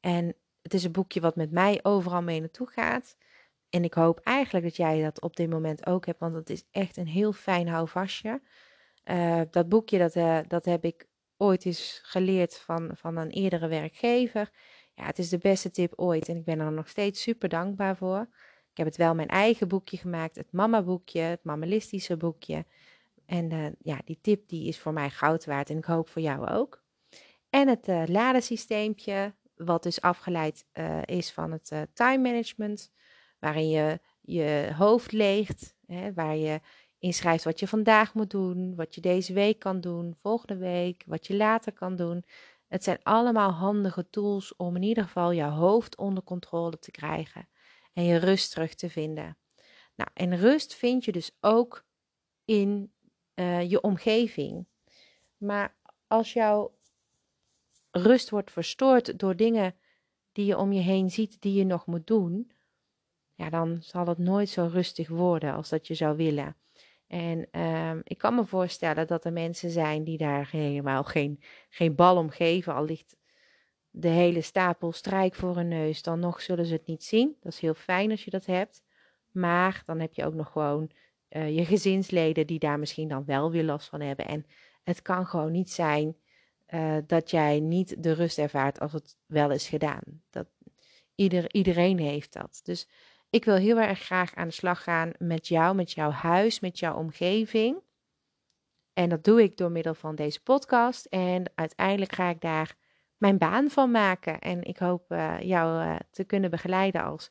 En 0.00 0.34
het 0.62 0.74
is 0.74 0.84
een 0.84 0.92
boekje 0.92 1.20
wat 1.20 1.36
met 1.36 1.50
mij 1.50 1.80
overal 1.82 2.22
mee 2.22 2.40
naartoe 2.40 2.66
gaat. 2.66 3.16
En 3.70 3.84
ik 3.84 3.94
hoop 3.94 4.20
eigenlijk 4.20 4.64
dat 4.64 4.76
jij 4.76 5.02
dat 5.02 5.20
op 5.20 5.36
dit 5.36 5.50
moment 5.50 5.86
ook 5.86 6.06
hebt, 6.06 6.20
want 6.20 6.34
het 6.34 6.50
is 6.50 6.64
echt 6.70 6.96
een 6.96 7.06
heel 7.06 7.32
fijn 7.32 7.68
houvastje. 7.68 8.42
Uh, 9.04 9.40
dat 9.50 9.68
boekje 9.68 9.98
dat, 9.98 10.16
uh, 10.16 10.38
dat 10.46 10.64
heb 10.64 10.84
ik 10.84 11.06
ooit 11.36 11.66
is 11.66 12.00
geleerd 12.02 12.58
van, 12.58 12.90
van 12.94 13.16
een 13.16 13.30
eerdere 13.30 13.68
werkgever. 13.68 14.50
Ja, 14.94 15.04
het 15.04 15.18
is 15.18 15.28
de 15.28 15.38
beste 15.38 15.70
tip 15.70 15.92
ooit 15.96 16.28
en 16.28 16.36
ik 16.36 16.44
ben 16.44 16.60
er 16.60 16.72
nog 16.72 16.88
steeds 16.88 17.22
super 17.22 17.48
dankbaar 17.48 17.96
voor. 17.96 18.20
Ik 18.70 18.76
heb 18.76 18.86
het 18.86 18.96
wel 18.96 19.14
mijn 19.14 19.28
eigen 19.28 19.68
boekje 19.68 19.96
gemaakt, 19.96 20.36
het 20.36 20.52
mama 20.52 20.82
boekje, 20.82 21.20
het 21.20 21.44
mammalistische 21.44 22.16
boekje. 22.16 22.66
En 23.26 23.52
uh, 23.52 23.66
ja, 23.78 24.00
die 24.04 24.18
tip 24.20 24.48
die 24.48 24.68
is 24.68 24.78
voor 24.78 24.92
mij 24.92 25.10
goud 25.10 25.44
waard 25.44 25.70
en 25.70 25.76
ik 25.76 25.84
hoop 25.84 26.08
voor 26.08 26.22
jou 26.22 26.48
ook. 26.48 26.82
En 27.50 27.68
het 27.68 27.88
uh, 27.88 28.02
ladensysteempje, 28.06 29.34
wat 29.56 29.82
dus 29.82 30.00
afgeleid 30.00 30.66
is 31.04 31.32
van 31.32 31.52
het 31.52 31.72
time 31.92 32.18
management, 32.18 32.90
waarin 33.38 33.68
je 33.68 34.00
je 34.20 34.72
hoofd 34.76 35.12
leegt, 35.12 35.76
hè, 35.86 36.12
waar 36.12 36.36
je 36.36 36.60
inschrijft 36.98 37.44
wat 37.44 37.60
je 37.60 37.68
vandaag 37.68 38.14
moet 38.14 38.30
doen, 38.30 38.74
wat 38.74 38.94
je 38.94 39.00
deze 39.00 39.32
week 39.32 39.58
kan 39.58 39.80
doen, 39.80 40.14
volgende 40.20 40.56
week, 40.56 41.04
wat 41.06 41.26
je 41.26 41.36
later 41.36 41.72
kan 41.72 41.96
doen. 41.96 42.24
Het 42.66 42.84
zijn 42.84 42.98
allemaal 43.02 43.50
handige 43.50 44.10
tools 44.10 44.56
om 44.56 44.76
in 44.76 44.82
ieder 44.82 45.04
geval 45.04 45.30
je 45.30 45.42
hoofd 45.42 45.96
onder 45.96 46.22
controle 46.22 46.78
te 46.78 46.90
krijgen 46.90 47.48
en 47.92 48.04
je 48.04 48.16
rust 48.16 48.50
terug 48.50 48.74
te 48.74 48.90
vinden. 48.90 49.36
Nou, 49.94 50.10
en 50.14 50.36
rust 50.36 50.74
vind 50.74 51.04
je 51.04 51.12
dus 51.12 51.30
ook 51.40 51.84
in 52.44 52.92
uh, 53.34 53.70
je 53.70 53.80
omgeving. 53.80 54.66
Maar 55.36 55.76
als 56.06 56.32
jouw 56.32 56.78
rust 57.90 58.30
wordt 58.30 58.50
verstoord 58.50 59.18
door 59.18 59.36
dingen 59.36 59.74
die 60.32 60.46
je 60.46 60.58
om 60.58 60.72
je 60.72 60.80
heen 60.80 61.10
ziet 61.10 61.40
die 61.40 61.54
je 61.54 61.64
nog 61.64 61.86
moet 61.86 62.06
doen, 62.06 62.52
ja, 63.38 63.50
dan 63.50 63.78
zal 63.80 64.06
het 64.06 64.18
nooit 64.18 64.48
zo 64.48 64.68
rustig 64.72 65.08
worden 65.08 65.54
als 65.54 65.68
dat 65.68 65.86
je 65.86 65.94
zou 65.94 66.16
willen. 66.16 66.56
En 67.06 67.60
um, 67.60 68.00
ik 68.04 68.18
kan 68.18 68.34
me 68.34 68.44
voorstellen 68.44 69.06
dat 69.06 69.24
er 69.24 69.32
mensen 69.32 69.70
zijn 69.70 70.04
die 70.04 70.18
daar 70.18 70.48
helemaal 70.50 71.04
geen, 71.04 71.40
geen 71.68 71.94
bal 71.94 72.16
om 72.16 72.30
geven. 72.30 72.74
Al 72.74 72.84
ligt 72.84 73.16
de 73.90 74.08
hele 74.08 74.40
stapel 74.40 74.92
strijk 74.92 75.34
voor 75.34 75.56
hun 75.56 75.68
neus, 75.68 76.02
dan 76.02 76.20
nog 76.20 76.40
zullen 76.40 76.66
ze 76.66 76.72
het 76.72 76.86
niet 76.86 77.04
zien. 77.04 77.36
Dat 77.40 77.52
is 77.52 77.60
heel 77.60 77.74
fijn 77.74 78.10
als 78.10 78.24
je 78.24 78.30
dat 78.30 78.46
hebt. 78.46 78.82
Maar 79.30 79.82
dan 79.84 80.00
heb 80.00 80.14
je 80.14 80.24
ook 80.24 80.34
nog 80.34 80.52
gewoon 80.52 80.90
uh, 81.30 81.56
je 81.56 81.64
gezinsleden 81.64 82.46
die 82.46 82.58
daar 82.58 82.78
misschien 82.78 83.08
dan 83.08 83.24
wel 83.24 83.50
weer 83.50 83.64
last 83.64 83.88
van 83.88 84.00
hebben. 84.00 84.26
En 84.26 84.46
het 84.82 85.02
kan 85.02 85.26
gewoon 85.26 85.52
niet 85.52 85.70
zijn 85.70 86.16
uh, 86.68 86.96
dat 87.06 87.30
jij 87.30 87.60
niet 87.60 88.02
de 88.02 88.12
rust 88.12 88.38
ervaart 88.38 88.80
als 88.80 88.92
het 88.92 89.16
wel 89.26 89.50
is 89.50 89.68
gedaan. 89.68 90.22
Dat, 90.30 90.46
ieder, 91.14 91.54
iedereen 91.54 91.98
heeft 91.98 92.32
dat. 92.32 92.60
Dus 92.62 92.88
ik 93.30 93.44
wil 93.44 93.54
heel 93.54 93.78
erg 93.78 94.00
graag 94.00 94.34
aan 94.34 94.48
de 94.48 94.54
slag 94.54 94.82
gaan 94.82 95.12
met 95.18 95.48
jou, 95.48 95.74
met 95.74 95.92
jouw 95.92 96.10
huis, 96.10 96.60
met 96.60 96.78
jouw 96.78 96.96
omgeving. 96.96 97.82
En 98.92 99.08
dat 99.08 99.24
doe 99.24 99.42
ik 99.42 99.56
door 99.56 99.70
middel 99.70 99.94
van 99.94 100.14
deze 100.14 100.42
podcast. 100.42 101.04
En 101.04 101.52
uiteindelijk 101.54 102.12
ga 102.12 102.28
ik 102.28 102.40
daar 102.40 102.76
mijn 103.16 103.38
baan 103.38 103.70
van 103.70 103.90
maken. 103.90 104.38
En 104.38 104.62
ik 104.62 104.78
hoop 104.78 105.12
uh, 105.12 105.40
jou 105.40 105.84
uh, 105.84 105.96
te 106.10 106.24
kunnen 106.24 106.50
begeleiden 106.50 107.04
als, 107.04 107.30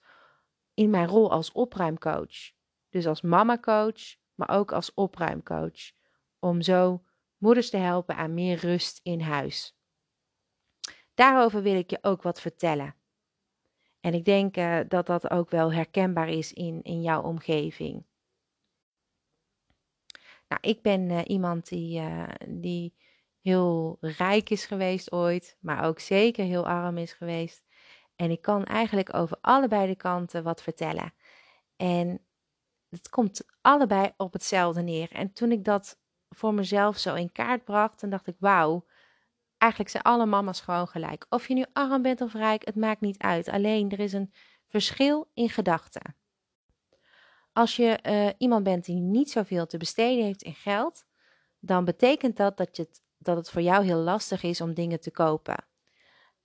in 0.73 0.89
mijn 0.89 1.07
rol 1.07 1.31
als 1.31 1.51
opruimcoach. 1.51 2.51
Dus 2.89 3.07
als 3.07 3.21
mama-coach, 3.21 4.15
maar 4.35 4.49
ook 4.49 4.71
als 4.71 4.93
opruimcoach. 4.93 5.91
Om 6.39 6.61
zo 6.61 7.03
moeders 7.37 7.69
te 7.69 7.77
helpen 7.77 8.15
aan 8.15 8.33
meer 8.33 8.57
rust 8.57 8.99
in 9.03 9.21
huis. 9.21 9.77
Daarover 11.13 11.61
wil 11.61 11.75
ik 11.75 11.89
je 11.89 11.97
ook 12.01 12.21
wat 12.21 12.41
vertellen. 12.41 12.95
En 14.07 14.13
ik 14.13 14.25
denk 14.25 14.57
uh, 14.57 14.79
dat 14.87 15.05
dat 15.05 15.29
ook 15.29 15.49
wel 15.49 15.73
herkenbaar 15.73 16.29
is 16.29 16.53
in, 16.53 16.83
in 16.83 17.01
jouw 17.01 17.21
omgeving. 17.21 18.05
Nou, 20.47 20.61
ik 20.61 20.81
ben 20.81 21.09
uh, 21.09 21.21
iemand 21.25 21.67
die, 21.67 21.99
uh, 21.99 22.29
die 22.47 22.95
heel 23.41 23.97
rijk 23.99 24.49
is 24.49 24.65
geweest 24.65 25.11
ooit, 25.11 25.57
maar 25.59 25.85
ook 25.85 25.99
zeker 25.99 26.45
heel 26.45 26.67
arm 26.67 26.97
is 26.97 27.13
geweest. 27.13 27.65
En 28.15 28.31
ik 28.31 28.41
kan 28.41 28.65
eigenlijk 28.65 29.13
over 29.13 29.37
allebei 29.41 29.87
de 29.87 29.95
kanten 29.95 30.43
wat 30.43 30.61
vertellen. 30.61 31.13
En 31.75 32.25
het 32.89 33.09
komt 33.09 33.45
allebei 33.61 34.11
op 34.17 34.33
hetzelfde 34.33 34.81
neer. 34.81 35.11
En 35.11 35.33
toen 35.33 35.51
ik 35.51 35.63
dat 35.63 35.99
voor 36.29 36.53
mezelf 36.53 36.97
zo 36.97 37.15
in 37.15 37.31
kaart 37.31 37.63
bracht, 37.63 37.99
dan 38.01 38.09
dacht 38.09 38.27
ik: 38.27 38.35
wauw, 38.39 38.85
eigenlijk 39.57 39.91
zijn 39.91 40.03
alle 40.03 40.25
mama's 40.25 40.61
gewoon 40.61 40.87
gelijk. 40.87 41.25
Of 41.29 41.47
je 41.47 41.53
nu 41.53 41.65
arm 41.73 42.01
bent 42.01 42.21
of 42.21 42.33
rijk, 42.33 42.65
het 42.65 42.75
maakt 42.75 43.01
niet 43.01 43.17
uit. 43.17 43.49
Alleen 43.49 43.91
er 43.91 43.99
is 43.99 44.13
een 44.13 44.33
verschil 44.67 45.29
in 45.33 45.49
gedachten. 45.49 46.15
Als 47.53 47.75
je 47.75 47.99
uh, 48.03 48.29
iemand 48.37 48.63
bent 48.63 48.85
die 48.85 48.95
niet 48.95 49.31
zoveel 49.31 49.65
te 49.65 49.77
besteden 49.77 50.23
heeft 50.25 50.41
in 50.41 50.53
geld, 50.53 51.05
dan 51.59 51.85
betekent 51.85 52.37
dat 52.37 52.57
dat, 52.57 52.75
je 52.75 52.81
het, 52.81 53.01
dat 53.17 53.37
het 53.37 53.49
voor 53.49 53.61
jou 53.61 53.85
heel 53.85 53.97
lastig 53.97 54.43
is 54.43 54.61
om 54.61 54.73
dingen 54.73 54.99
te 54.99 55.11
kopen. 55.11 55.65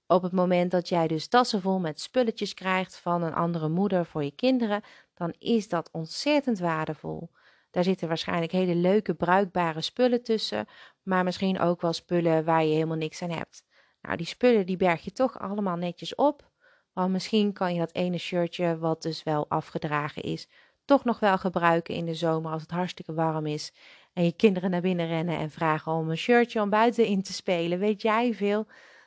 Op 0.07 0.23
het 0.23 0.33
moment 0.33 0.71
dat 0.71 0.88
jij 0.88 1.07
dus 1.07 1.28
tassen 1.28 1.61
vol 1.61 1.78
met 1.78 2.00
spulletjes 2.00 2.54
krijgt 2.54 2.97
van 2.97 3.23
een 3.23 3.35
andere 3.35 3.69
moeder 3.69 4.07
voor 4.07 4.25
je 4.25 4.35
kinderen, 4.35 4.83
dan 5.14 5.35
is 5.38 5.69
dat 5.69 5.88
ontzettend 5.92 6.59
waardevol. 6.59 7.31
Daar 7.73 7.85
zitten 7.85 8.09
waarschijnlijk 8.09 8.52
hele 8.52 8.75
leuke, 8.75 9.14
bruikbare 9.14 9.81
spullen 9.81 10.23
tussen, 10.23 10.67
maar 11.02 11.25
misschien 11.25 11.61
ook 11.61 11.81
wel 11.81 11.93
spullen 11.93 12.45
waar 12.45 12.64
je 12.64 12.73
helemaal 12.73 12.97
niks 12.97 13.23
aan 13.23 13.31
hebt. 13.31 13.64
Nou, 14.02 14.17
die 14.17 14.26
spullen 14.26 14.67
die 14.67 14.76
berg 14.76 15.05
je 15.05 15.12
toch 15.12 15.38
allemaal 15.38 15.76
netjes 15.76 16.14
op, 16.14 16.50
want 16.93 17.12
misschien 17.12 17.52
kan 17.52 17.73
je 17.73 17.79
dat 17.79 17.95
ene 17.95 18.19
shirtje, 18.19 18.79
wat 18.79 19.02
dus 19.02 19.23
wel 19.23 19.49
afgedragen 19.49 20.23
is, 20.23 20.49
toch 20.85 21.05
nog 21.05 21.19
wel 21.19 21.38
gebruiken 21.38 21.95
in 21.95 22.05
de 22.05 22.14
zomer 22.14 22.52
als 22.52 22.62
het 22.62 22.71
hartstikke 22.71 23.14
warm 23.14 23.47
is 23.47 23.73
en 24.12 24.25
je 24.25 24.33
kinderen 24.33 24.71
naar 24.71 24.81
binnen 24.81 25.07
rennen 25.07 25.38
en 25.38 25.50
vragen 25.50 25.93
om 25.93 26.11
een 26.11 26.17
shirtje 26.17 26.61
om 26.61 26.71
buiten 26.71 27.07
in 27.07 27.23
te 27.23 27.33
spelen. 27.33 27.79
Weet 27.79 28.02
jij 28.02 28.35
veel? 28.35 28.67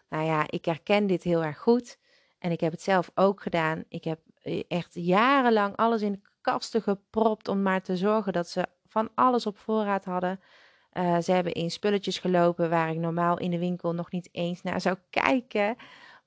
Nou 0.10 0.25
ja, 0.25 0.43
ik 0.50 0.65
herken 0.65 1.07
dit 1.07 1.24
heel 1.24 1.43
erg 1.43 1.57
goed 1.57 1.98
en 2.39 2.51
ik 2.51 2.60
heb 2.60 2.72
het 2.72 2.81
zelf 2.81 3.12
ook 3.15 3.41
gedaan. 3.41 3.84
Ik 3.88 4.03
heb 4.03 4.19
eh, 4.41 4.63
echt 4.67 4.93
jarenlang 4.93 5.75
alles 5.75 6.01
in 6.01 6.24
kasten 6.46 6.82
gepropt 6.82 7.48
om 7.48 7.62
maar 7.62 7.82
te 7.82 7.98
zorgen 7.98 8.34
dat 8.34 8.50
ze 8.50 8.66
van 8.88 9.10
alles 9.16 9.46
op 9.46 9.58
voorraad 9.58 10.06
hadden. 10.06 10.40
Uh, 10.94 11.18
ze 11.18 11.32
hebben 11.32 11.54
in 11.54 11.72
spulletjes 11.72 12.20
gelopen 12.20 12.70
waar 12.70 12.90
ik 12.90 12.98
normaal 12.98 13.38
in 13.38 13.52
de 13.52 13.60
winkel 13.60 13.94
nog 13.94 14.12
niet 14.12 14.30
eens 14.32 14.62
naar 14.62 14.82
zou 14.82 14.98
kijken. 15.10 15.75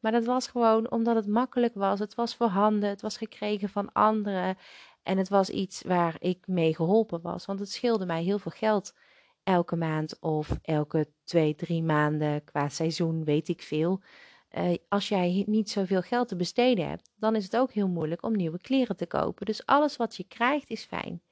Maar 0.01 0.13
dat 0.13 0.25
was 0.25 0.49
gewoon 0.49 0.91
omdat 0.91 1.15
het 1.15 1.27
makkelijk 1.27 1.75
was. 1.75 1.99
Het 1.99 2.15
was 2.15 2.37
voorhanden, 2.37 2.89
het 2.89 3.03
was 3.03 3.17
gekregen 3.17 3.69
van 3.69 3.93
anderen. 3.93 4.57
En 5.03 5.19
het 5.19 5.29
was 5.29 5.51
iets 5.51 5.83
waar 5.83 6.17
ik 6.19 6.47
mee 6.47 6.75
geholpen 6.75 7.21
was. 7.21 7.47
Want 7.47 7.59
het 7.61 7.71
scheelde 7.71 8.07
mij 8.07 8.23
heel 8.23 8.39
veel 8.39 8.53
geld 8.55 8.95
elke 9.43 9.77
maand 9.77 10.21
of 10.21 10.59
elke 10.63 11.09
twee, 11.25 11.55
drie 11.55 11.83
maanden 11.83 12.45
qua 12.45 12.69
seizoen, 12.69 13.25
weet 13.25 13.49
ik 13.49 13.63
veel. 13.63 14.03
Uh, 14.51 14.75
als 14.89 15.09
jij 15.09 15.45
niet 15.47 15.71
zoveel 15.71 16.03
geld 16.03 16.29
te 16.29 16.37
besteden 16.37 16.89
hebt, 16.89 17.11
dan 17.17 17.37
is 17.37 17.45
het 17.45 17.57
ook 17.57 17.73
heel 17.73 17.89
moeilijk 17.89 18.23
om 18.23 18.37
nieuwe 18.37 18.61
kleren 18.61 18.97
te 18.97 19.07
kopen. 19.07 19.47
Dus 19.47 19.67
alles 19.67 19.97
wat 19.97 20.17
je 20.17 20.25
krijgt 20.25 20.71
is 20.71 20.85
fijn. 20.85 21.23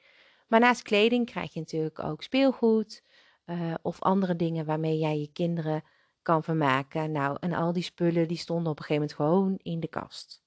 Maar 0.49 0.61
naast 0.61 0.82
kleding 0.82 1.26
krijg 1.26 1.52
je 1.52 1.61
natuurlijk 1.61 1.99
ook 1.99 2.23
speelgoed 2.23 3.02
uh, 3.46 3.75
of 3.82 4.02
andere 4.02 4.37
dingen 4.37 4.64
waarmee 4.64 4.99
jij 4.99 5.18
je 5.18 5.32
kinderen 5.32 5.82
kan 6.23 6.42
vermaken. 6.42 7.12
Nou, 7.12 7.37
en 7.40 7.52
al 7.52 7.73
die 7.73 7.82
spullen 7.82 8.28
die 8.28 8.37
stonden 8.37 8.73
op 8.73 8.78
een 8.78 8.85
gegeven 8.85 9.08
moment 9.08 9.16
gewoon 9.16 9.73
in 9.73 9.80
de 9.80 9.88
kast. 9.88 10.44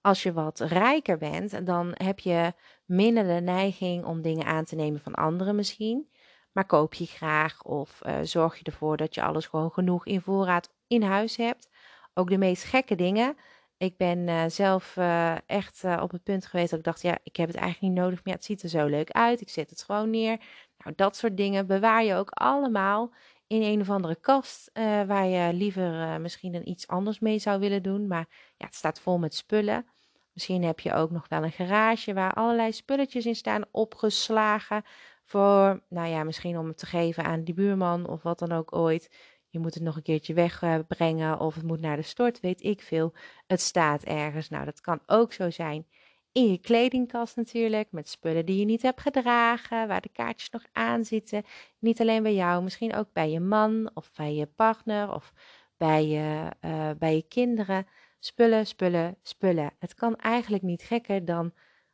Als 0.00 0.22
je 0.22 0.32
wat 0.32 0.60
rijker 0.60 1.18
bent, 1.18 1.66
dan 1.66 1.90
heb 1.92 2.18
je 2.18 2.52
minder 2.84 3.24
de 3.24 3.40
neiging 3.40 4.04
om 4.04 4.22
dingen 4.22 4.46
aan 4.46 4.64
te 4.64 4.74
nemen 4.74 5.00
van 5.00 5.14
anderen 5.14 5.56
misschien. 5.56 6.10
Maar 6.52 6.66
koop 6.66 6.94
je 6.94 7.06
graag 7.06 7.62
of 7.62 8.00
uh, 8.06 8.18
zorg 8.22 8.58
je 8.58 8.64
ervoor 8.64 8.96
dat 8.96 9.14
je 9.14 9.22
alles 9.22 9.46
gewoon 9.46 9.70
genoeg 9.70 10.06
in 10.06 10.20
voorraad 10.20 10.71
in 10.92 11.02
huis 11.02 11.36
hebt. 11.36 11.68
Ook 12.14 12.30
de 12.30 12.38
meest 12.38 12.64
gekke 12.64 12.94
dingen. 12.94 13.36
Ik 13.76 13.96
ben 13.96 14.18
uh, 14.18 14.44
zelf 14.46 14.96
uh, 14.96 15.34
echt 15.46 15.82
uh, 15.84 16.00
op 16.02 16.10
het 16.10 16.22
punt 16.22 16.46
geweest 16.46 16.70
dat 16.70 16.78
ik 16.78 16.84
dacht, 16.84 17.02
ja, 17.02 17.18
ik 17.22 17.36
heb 17.36 17.46
het 17.46 17.56
eigenlijk 17.56 17.92
niet 17.92 18.02
nodig, 18.02 18.24
maar 18.24 18.34
het 18.34 18.44
ziet 18.44 18.62
er 18.62 18.68
zo 18.68 18.86
leuk 18.86 19.10
uit. 19.10 19.40
Ik 19.40 19.48
zet 19.48 19.70
het 19.70 19.82
gewoon 19.82 20.10
neer. 20.10 20.40
Nou, 20.78 20.92
dat 20.96 21.16
soort 21.16 21.36
dingen 21.36 21.66
bewaar 21.66 22.04
je 22.04 22.14
ook 22.14 22.30
allemaal 22.30 23.12
in 23.46 23.62
een 23.62 23.80
of 23.80 23.90
andere 23.90 24.16
kast, 24.16 24.70
waar 25.06 25.26
je 25.26 25.52
liever 25.52 26.20
misschien 26.20 26.54
een 26.54 26.68
iets 26.68 26.86
anders 26.86 27.18
mee 27.18 27.38
zou 27.38 27.60
willen 27.60 27.82
doen. 27.82 28.06
Maar 28.06 28.26
ja, 28.56 28.66
het 28.66 28.74
staat 28.74 29.00
vol 29.00 29.18
met 29.18 29.34
spullen. 29.34 29.86
Misschien 30.32 30.64
heb 30.64 30.80
je 30.80 30.92
ook 30.92 31.10
nog 31.10 31.28
wel 31.28 31.42
een 31.42 31.52
garage 31.52 32.14
waar 32.14 32.32
allerlei 32.32 32.72
spulletjes 32.72 33.26
in 33.26 33.36
staan 33.36 33.64
opgeslagen. 33.70 34.82
Voor, 35.24 35.82
nou 35.88 36.08
ja, 36.08 36.24
misschien 36.24 36.58
om 36.58 36.66
het 36.68 36.78
te 36.78 36.86
geven 36.86 37.24
aan 37.24 37.44
die 37.44 37.54
buurman 37.54 38.08
of 38.08 38.22
wat 38.22 38.38
dan 38.38 38.52
ook 38.52 38.76
ooit 38.76 39.10
je 39.52 39.58
moet 39.58 39.74
het 39.74 39.82
nog 39.82 39.96
een 39.96 40.02
keertje 40.02 40.34
wegbrengen 40.34 41.40
of 41.40 41.54
het 41.54 41.64
moet 41.64 41.80
naar 41.80 41.96
de 41.96 42.02
stort, 42.02 42.40
weet 42.40 42.62
ik 42.62 42.82
veel. 42.82 43.12
Het 43.46 43.60
staat 43.60 44.02
ergens. 44.02 44.48
Nou, 44.48 44.64
dat 44.64 44.80
kan 44.80 45.00
ook 45.06 45.32
zo 45.32 45.50
zijn 45.50 45.86
in 46.32 46.50
je 46.50 46.58
kledingkast 46.58 47.36
natuurlijk, 47.36 47.88
met 47.90 48.08
spullen 48.08 48.46
die 48.46 48.58
je 48.58 48.64
niet 48.64 48.82
hebt 48.82 49.00
gedragen, 49.00 49.88
waar 49.88 50.00
de 50.00 50.08
kaartjes 50.08 50.50
nog 50.50 50.64
aan 50.72 51.04
zitten. 51.04 51.44
Niet 51.78 52.00
alleen 52.00 52.22
bij 52.22 52.34
jou, 52.34 52.62
misschien 52.62 52.94
ook 52.94 53.12
bij 53.12 53.30
je 53.30 53.40
man 53.40 53.90
of 53.94 54.12
bij 54.16 54.34
je 54.34 54.46
partner 54.46 55.14
of 55.14 55.32
bij 55.76 56.06
je, 56.06 56.50
uh, 56.60 56.90
bij 56.98 57.14
je 57.14 57.22
kinderen. 57.22 57.86
Spullen, 58.18 58.66
spullen, 58.66 59.16
spullen. 59.22 59.72
Het 59.78 59.94
kan 59.94 60.16
eigenlijk 60.16 60.62
niet 60.62 60.82
gekker 60.82 61.24
dan 61.24 61.52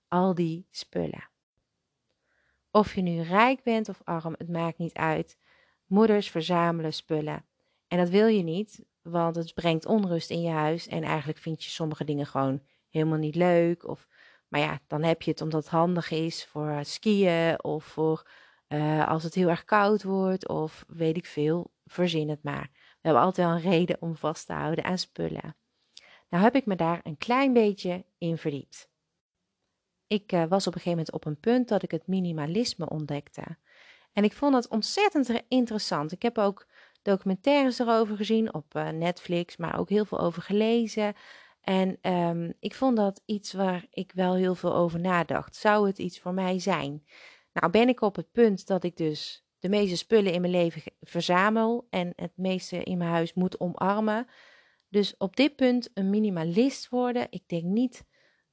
al 0.08 0.34
die 0.34 0.66
spullen. 0.70 1.28
Of 2.70 2.94
je 2.94 3.02
nu 3.02 3.20
rijk 3.20 3.62
bent 3.62 3.88
of 3.88 4.00
arm, 4.04 4.34
het 4.38 4.48
maakt 4.48 4.78
niet 4.78 4.94
uit. 4.94 5.38
Moeders 5.86 6.30
verzamelen 6.30 6.92
spullen. 6.92 7.47
En 7.88 7.98
dat 7.98 8.08
wil 8.08 8.26
je 8.26 8.42
niet, 8.42 8.84
want 9.02 9.36
het 9.36 9.54
brengt 9.54 9.86
onrust 9.86 10.30
in 10.30 10.40
je 10.40 10.50
huis. 10.50 10.86
En 10.86 11.02
eigenlijk 11.02 11.38
vind 11.38 11.64
je 11.64 11.70
sommige 11.70 12.04
dingen 12.04 12.26
gewoon 12.26 12.62
helemaal 12.88 13.18
niet 13.18 13.34
leuk. 13.34 13.88
Of, 13.88 14.08
maar 14.48 14.60
ja, 14.60 14.80
dan 14.86 15.02
heb 15.02 15.22
je 15.22 15.30
het 15.30 15.40
omdat 15.40 15.62
het 15.62 15.72
handig 15.72 16.10
is 16.10 16.44
voor 16.44 16.78
skiën 16.82 17.64
of 17.64 17.84
voor 17.84 18.30
uh, 18.68 19.08
als 19.08 19.22
het 19.22 19.34
heel 19.34 19.48
erg 19.48 19.64
koud 19.64 20.02
wordt. 20.02 20.48
Of 20.48 20.84
weet 20.88 21.16
ik 21.16 21.26
veel, 21.26 21.72
verzin 21.86 22.28
het 22.28 22.42
maar. 22.42 22.68
We 22.72 23.08
hebben 23.08 23.22
altijd 23.22 23.46
wel 23.46 23.56
een 23.56 23.78
reden 23.78 23.96
om 24.00 24.16
vast 24.16 24.46
te 24.46 24.52
houden 24.52 24.84
aan 24.84 24.98
spullen. 24.98 25.56
Nou 26.28 26.44
heb 26.44 26.54
ik 26.54 26.66
me 26.66 26.76
daar 26.76 27.00
een 27.02 27.18
klein 27.18 27.52
beetje 27.52 28.04
in 28.18 28.38
verdiept. 28.38 28.90
ik 30.06 30.32
uh, 30.32 30.44
was 30.44 30.66
op 30.66 30.74
een 30.74 30.80
gegeven 30.80 30.90
moment 30.90 31.12
op 31.12 31.24
een 31.24 31.40
punt 31.40 31.68
dat 31.68 31.82
ik 31.82 31.90
het 31.90 32.06
minimalisme 32.06 32.88
ontdekte. 32.88 33.42
En 34.12 34.24
ik 34.24 34.32
vond 34.32 34.52
dat 34.52 34.68
ontzettend 34.68 35.42
interessant. 35.48 36.12
Ik 36.12 36.22
heb 36.22 36.38
ook 36.38 36.66
documentaires 37.02 37.78
erover 37.78 38.16
gezien 38.16 38.54
op 38.54 38.74
uh, 38.74 38.88
Netflix, 38.88 39.56
maar 39.56 39.78
ook 39.78 39.88
heel 39.88 40.04
veel 40.04 40.20
over 40.20 40.42
gelezen. 40.42 41.14
En 41.60 42.12
um, 42.12 42.54
ik 42.60 42.74
vond 42.74 42.96
dat 42.96 43.22
iets 43.24 43.52
waar 43.52 43.86
ik 43.90 44.12
wel 44.14 44.34
heel 44.34 44.54
veel 44.54 44.74
over 44.74 45.00
nadacht. 45.00 45.56
Zou 45.56 45.86
het 45.86 45.98
iets 45.98 46.20
voor 46.20 46.34
mij 46.34 46.58
zijn? 46.58 47.04
Nou 47.52 47.70
ben 47.70 47.88
ik 47.88 48.00
op 48.00 48.16
het 48.16 48.32
punt 48.32 48.66
dat 48.66 48.84
ik 48.84 48.96
dus 48.96 49.44
de 49.58 49.68
meeste 49.68 49.96
spullen 49.96 50.32
in 50.32 50.40
mijn 50.40 50.52
leven 50.52 50.82
verzamel 51.00 51.86
en 51.90 52.12
het 52.16 52.32
meeste 52.36 52.82
in 52.82 52.98
mijn 52.98 53.10
huis 53.10 53.34
moet 53.34 53.60
omarmen. 53.60 54.26
Dus 54.88 55.16
op 55.16 55.36
dit 55.36 55.56
punt 55.56 55.90
een 55.94 56.10
minimalist 56.10 56.88
worden, 56.88 57.26
ik 57.30 57.48
denk 57.48 57.64
niet 57.64 58.04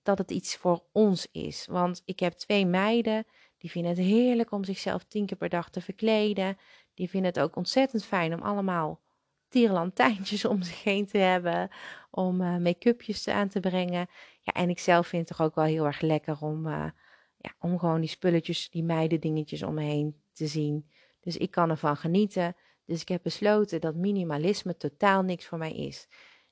dat 0.03 0.17
het 0.17 0.31
iets 0.31 0.55
voor 0.55 0.83
ons 0.91 1.27
is. 1.31 1.65
Want 1.65 2.01
ik 2.05 2.19
heb 2.19 2.33
twee 2.33 2.65
meiden, 2.65 3.25
die 3.57 3.71
vinden 3.71 3.91
het 3.91 3.99
heerlijk 3.99 4.51
om 4.51 4.63
zichzelf 4.63 5.03
tien 5.03 5.25
keer 5.25 5.37
per 5.37 5.49
dag 5.49 5.69
te 5.69 5.81
verkleden. 5.81 6.57
Die 6.95 7.09
vinden 7.09 7.29
het 7.29 7.39
ook 7.39 7.55
ontzettend 7.55 8.05
fijn 8.05 8.33
om 8.33 8.41
allemaal 8.41 9.01
tierenlantijntjes 9.47 10.45
om 10.45 10.61
zich 10.61 10.83
heen 10.83 11.05
te 11.05 11.17
hebben, 11.17 11.69
om 12.11 12.41
uh, 12.41 12.57
make-upjes 12.57 13.27
aan 13.27 13.47
te 13.47 13.59
brengen. 13.59 14.07
Ja, 14.41 14.53
en 14.53 14.69
ik 14.69 14.79
zelf 14.79 15.07
vind 15.07 15.29
het 15.29 15.37
toch 15.37 15.47
ook 15.47 15.55
wel 15.55 15.65
heel 15.65 15.85
erg 15.85 16.01
lekker 16.01 16.41
om, 16.41 16.67
uh, 16.67 16.89
ja, 17.37 17.53
om 17.59 17.79
gewoon 17.79 17.99
die 17.99 18.09
spulletjes, 18.09 18.69
die 18.69 18.83
meiden 18.83 19.19
dingetjes 19.19 19.63
om 19.63 19.73
me 19.73 19.83
heen 19.83 20.21
te 20.31 20.47
zien. 20.47 20.89
Dus 21.19 21.37
ik 21.37 21.51
kan 21.51 21.69
ervan 21.69 21.97
genieten. 21.97 22.55
Dus 22.85 23.01
ik 23.01 23.07
heb 23.07 23.23
besloten 23.23 23.81
dat 23.81 23.95
minimalisme 23.95 24.77
totaal 24.77 25.21
niks 25.21 25.45
voor 25.45 25.57
mij 25.57 25.73
is. 25.73 26.07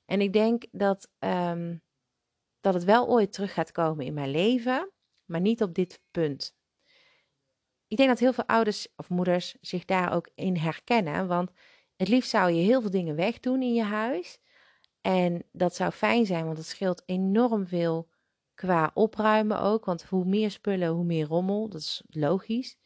En 0.05 0.21
ik 0.21 0.33
denk 0.33 0.65
dat, 0.71 1.09
um, 1.19 1.81
dat 2.61 2.73
het 2.73 2.83
wel 2.83 3.07
ooit 3.07 3.33
terug 3.33 3.53
gaat 3.53 3.71
komen 3.71 4.05
in 4.05 4.13
mijn 4.13 4.31
leven, 4.31 4.91
maar 5.25 5.41
niet 5.41 5.61
op 5.61 5.73
dit 5.73 6.01
punt. 6.11 6.55
Ik 7.93 7.99
denk 7.99 8.11
dat 8.11 8.19
heel 8.19 8.33
veel 8.33 8.47
ouders 8.47 8.87
of 8.95 9.09
moeders 9.09 9.55
zich 9.61 9.85
daar 9.85 10.13
ook 10.13 10.29
in 10.35 10.57
herkennen, 10.57 11.27
want 11.27 11.51
het 11.95 12.07
liefst 12.07 12.29
zou 12.29 12.51
je 12.51 12.61
heel 12.61 12.81
veel 12.81 12.89
dingen 12.89 13.15
wegdoen 13.15 13.61
in 13.61 13.73
je 13.73 13.83
huis. 13.83 14.39
En 15.01 15.43
dat 15.51 15.75
zou 15.75 15.91
fijn 15.91 16.25
zijn, 16.25 16.45
want 16.45 16.57
het 16.57 16.67
scheelt 16.67 17.03
enorm 17.05 17.67
veel 17.67 18.09
qua 18.53 18.91
opruimen 18.93 19.59
ook. 19.59 19.85
Want 19.85 20.03
hoe 20.03 20.25
meer 20.25 20.51
spullen, 20.51 20.89
hoe 20.89 21.03
meer 21.03 21.25
rommel. 21.25 21.69
Dat 21.69 21.81
is 21.81 22.03
logisch. 22.09 22.77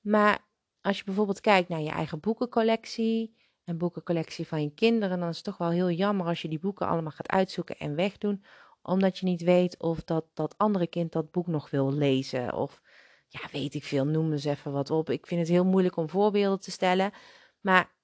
Maar 0.00 0.38
als 0.80 0.98
je 0.98 1.04
bijvoorbeeld 1.04 1.40
kijkt 1.40 1.68
naar 1.68 1.80
je 1.80 1.90
eigen 1.90 2.20
boekencollectie 2.20 3.36
en 3.64 3.78
boekencollectie 3.78 4.46
van 4.46 4.62
je 4.62 4.74
kinderen, 4.74 5.18
dan 5.18 5.28
is 5.28 5.36
het 5.36 5.44
toch 5.44 5.58
wel 5.58 5.70
heel 5.70 5.90
jammer 5.90 6.26
als 6.26 6.42
je 6.42 6.48
die 6.48 6.58
boeken 6.60 6.86
allemaal 6.86 7.12
gaat 7.12 7.30
uitzoeken 7.30 7.78
en 7.78 7.94
wegdoen, 7.94 8.44
omdat 8.82 9.18
je 9.18 9.26
niet 9.26 9.42
weet 9.42 9.82
of 9.82 10.04
dat, 10.04 10.24
dat 10.34 10.54
andere 10.58 10.86
kind 10.86 11.12
dat 11.12 11.30
boek 11.30 11.46
nog 11.46 11.70
wil 11.70 11.92
lezen. 11.92 12.54
Of 12.54 12.82
ja, 13.28 13.40
weet 13.52 13.74
ik 13.74 13.84
veel, 13.84 14.04
noem 14.04 14.32
eens 14.32 14.44
even 14.44 14.72
wat 14.72 14.90
op. 14.90 15.10
Ik 15.10 15.26
vind 15.26 15.40
het 15.40 15.50
heel 15.50 15.64
moeilijk 15.64 15.96
om 15.96 16.08
voorbeelden 16.08 16.60
te 16.60 16.70
stellen. 16.70 17.12
Maar 17.60 17.94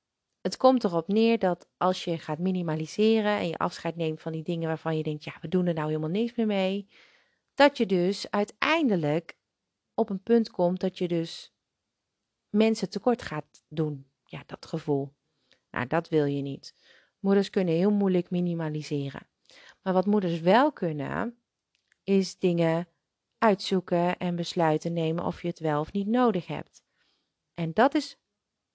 het 0.41 0.57
komt 0.57 0.85
erop 0.85 1.09
neer 1.09 1.39
dat 1.39 1.69
als 1.77 2.05
je 2.05 2.19
gaat 2.19 2.39
minimaliseren 2.39 3.39
en 3.39 3.49
je 3.49 3.57
afscheid 3.57 3.97
neemt 3.97 4.21
van 4.21 4.33
die 4.33 4.43
dingen 4.43 4.69
waarvan 4.69 4.97
je 4.97 5.03
denkt, 5.03 5.25
ja, 5.25 5.33
we 5.41 5.49
doen 5.49 5.67
er 5.67 5.75
nou 5.75 5.87
helemaal 5.87 6.11
niks 6.11 6.35
meer 6.35 6.47
mee, 6.47 6.89
dat 7.55 7.77
je 7.77 7.87
dus 7.87 8.31
uiteindelijk 8.31 9.37
op 9.95 10.11
een 10.11 10.23
punt 10.23 10.51
komt 10.51 10.81
dat 10.81 10.99
je 10.99 11.09
dus 11.09 11.55
mensen 12.49 12.91
tekort 12.91 13.23
gaat 13.23 13.65
doen. 13.69 14.07
Ja, 14.25 14.43
dat 14.47 14.67
gevoel. 14.67 15.13
Nou, 15.71 15.87
dat 15.87 16.09
wil 16.09 16.25
je 16.25 16.43
niet. 16.43 16.75
Moeders 17.19 17.51
kunnen 17.51 17.75
heel 17.75 17.91
moeilijk 17.91 18.31
minimaliseren. 18.31 19.27
Maar 19.83 19.93
wat 19.93 20.07
moeders 20.07 20.41
wel 20.41 20.73
kunnen, 20.73 21.43
is 22.05 22.39
dingen 22.39 22.89
uitzoeken 23.43 24.19
en 24.19 24.37
besluiten 24.37 24.93
nemen 24.93 25.25
of 25.25 25.43
je 25.43 25.49
het 25.49 25.59
wel 25.59 25.81
of 25.81 25.93
niet 25.93 26.07
nodig 26.07 26.47
hebt. 26.47 26.83
En 27.55 27.73
dat 27.73 27.95
is 27.95 28.17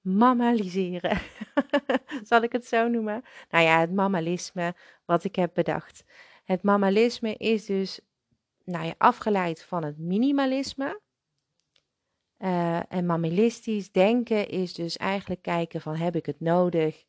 mamaliseren. 0.01 1.19
Zal 2.23 2.41
ik 2.41 2.51
het 2.51 2.65
zo 2.65 2.88
noemen? 2.88 3.23
Nou 3.49 3.63
ja, 3.63 3.80
het 3.80 3.93
mamalisme 3.93 4.75
wat 5.06 5.23
ik 5.23 5.36
heb 5.36 5.53
bedacht. 5.53 6.03
Het 6.43 6.63
mamalisme 6.63 7.36
is 7.36 7.65
dus 7.65 7.99
nou 8.63 8.86
ja, 8.86 8.93
afgeleid 8.97 9.63
van 9.63 9.84
het 9.84 9.97
minimalisme. 9.97 11.01
Uh, 12.38 12.91
en 12.93 13.06
mammalistisch 13.06 13.91
denken 13.91 14.47
is 14.49 14.73
dus 14.73 14.97
eigenlijk 14.97 15.41
kijken 15.41 15.82
van 15.82 15.95
heb 15.95 16.15
ik 16.15 16.25
het 16.25 16.39
nodig? 16.39 17.06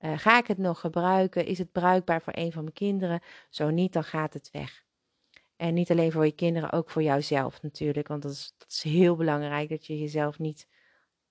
Uh, 0.00 0.18
ga 0.18 0.38
ik 0.38 0.46
het 0.46 0.58
nog 0.58 0.80
gebruiken? 0.80 1.46
Is 1.46 1.58
het 1.58 1.72
bruikbaar 1.72 2.22
voor 2.22 2.32
een 2.36 2.52
van 2.52 2.62
mijn 2.62 2.74
kinderen? 2.74 3.22
Zo 3.50 3.70
niet, 3.70 3.92
dan 3.92 4.04
gaat 4.04 4.32
het 4.32 4.50
weg. 4.50 4.86
En 5.58 5.74
niet 5.74 5.90
alleen 5.90 6.12
voor 6.12 6.24
je 6.24 6.32
kinderen, 6.32 6.72
ook 6.72 6.90
voor 6.90 7.02
jouzelf 7.02 7.62
natuurlijk. 7.62 8.08
Want 8.08 8.22
dat 8.22 8.32
is, 8.32 8.54
dat 8.58 8.70
is 8.70 8.82
heel 8.82 9.16
belangrijk 9.16 9.68
dat 9.68 9.86
je 9.86 9.98
jezelf 9.98 10.38
niet 10.38 10.68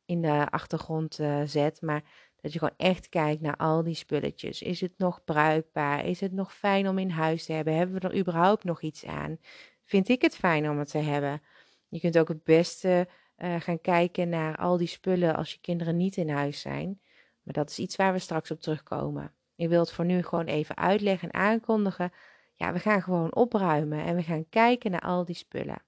in 0.05 0.21
de 0.21 0.49
achtergrond 0.49 1.19
uh, 1.19 1.41
zet. 1.45 1.81
Maar 1.81 2.03
dat 2.41 2.53
je 2.53 2.59
gewoon 2.59 2.77
echt 2.77 3.09
kijkt 3.09 3.41
naar 3.41 3.55
al 3.55 3.83
die 3.83 3.95
spulletjes. 3.95 4.61
Is 4.61 4.81
het 4.81 4.93
nog 4.97 5.23
bruikbaar? 5.23 6.05
Is 6.05 6.19
het 6.19 6.31
nog 6.31 6.53
fijn 6.53 6.87
om 6.87 6.97
in 6.97 7.09
huis 7.09 7.45
te 7.45 7.53
hebben? 7.53 7.75
Hebben 7.75 8.01
we 8.01 8.07
er 8.07 8.17
überhaupt 8.17 8.63
nog 8.63 8.81
iets 8.81 9.05
aan? 9.05 9.37
Vind 9.83 10.09
ik 10.09 10.21
het 10.21 10.35
fijn 10.35 10.69
om 10.69 10.79
het 10.79 10.89
te 10.89 10.97
hebben? 10.97 11.41
Je 11.87 11.99
kunt 11.99 12.17
ook 12.17 12.27
het 12.27 12.43
beste 12.43 13.07
uh, 13.37 13.55
gaan 13.59 13.81
kijken 13.81 14.29
naar 14.29 14.57
al 14.57 14.77
die 14.77 14.87
spullen 14.87 15.35
als 15.35 15.53
je 15.53 15.59
kinderen 15.61 15.97
niet 15.97 16.17
in 16.17 16.29
huis 16.29 16.61
zijn. 16.61 17.01
Maar 17.43 17.53
dat 17.53 17.69
is 17.69 17.79
iets 17.79 17.95
waar 17.95 18.13
we 18.13 18.19
straks 18.19 18.51
op 18.51 18.61
terugkomen. 18.61 19.33
Ik 19.55 19.69
wil 19.69 19.79
het 19.79 19.91
voor 19.91 20.05
nu 20.05 20.23
gewoon 20.23 20.45
even 20.45 20.77
uitleggen 20.77 21.29
en 21.29 21.39
aankondigen. 21.39 22.11
Ja, 22.57 22.73
we 22.73 22.79
gaan 22.79 23.01
gewoon 23.01 23.35
opruimen 23.35 24.03
en 24.03 24.15
we 24.15 24.23
gaan 24.23 24.49
kijken 24.49 24.91
naar 24.91 25.01
al 25.01 25.25
die 25.25 25.35
spullen. 25.35 25.83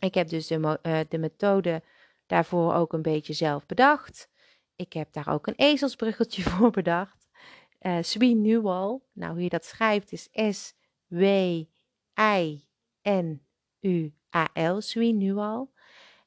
Ik 0.00 0.14
heb 0.14 0.28
dus 0.28 0.46
de, 0.46 0.78
uh, 0.82 1.00
de 1.08 1.18
methode 1.18 1.82
daarvoor 2.26 2.74
ook 2.74 2.92
een 2.92 3.02
beetje 3.02 3.32
zelf 3.32 3.66
bedacht. 3.66 4.28
Ik 4.76 4.92
heb 4.92 5.12
daar 5.12 5.28
ook 5.28 5.46
een 5.46 5.54
ezelsbruggetje 5.56 6.42
voor 6.50 6.70
bedacht. 6.70 7.28
Uh, 7.80 7.98
Swie 8.00 8.34
Newall, 8.34 9.00
nou 9.12 9.32
hoe 9.32 9.42
je 9.42 9.48
dat 9.48 9.64
schrijft 9.64 10.12
is 10.12 10.28
S-W-I-N-U-A-L, 10.32 11.50
Swie 14.80 15.14
Newall. 15.14 15.66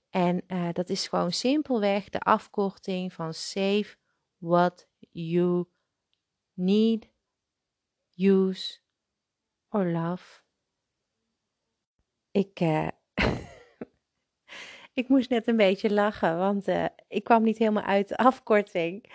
En 0.10 0.44
uh, 0.48 0.70
dat 0.74 0.90
is 0.90 1.08
gewoon 1.08 1.32
simpelweg 1.32 2.10
de 2.10 2.20
afkorting 2.20 3.14
van 3.14 3.34
Save 3.34 3.96
What 4.38 4.88
You 5.12 5.66
Need, 6.54 7.10
Use 8.16 8.83
Love. 9.82 10.42
Ik 12.32 12.60
uh, 12.60 12.88
Ik 14.94 15.08
moest 15.08 15.30
net 15.30 15.48
een 15.48 15.58
beetje 15.58 15.94
lachen, 15.94 16.38
want 16.38 16.68
uh, 16.68 16.86
ik 17.08 17.24
kwam 17.24 17.44
niet 17.44 17.58
helemaal 17.58 17.84
uit 17.84 18.08
de 18.08 18.18
afkorting. 18.18 19.12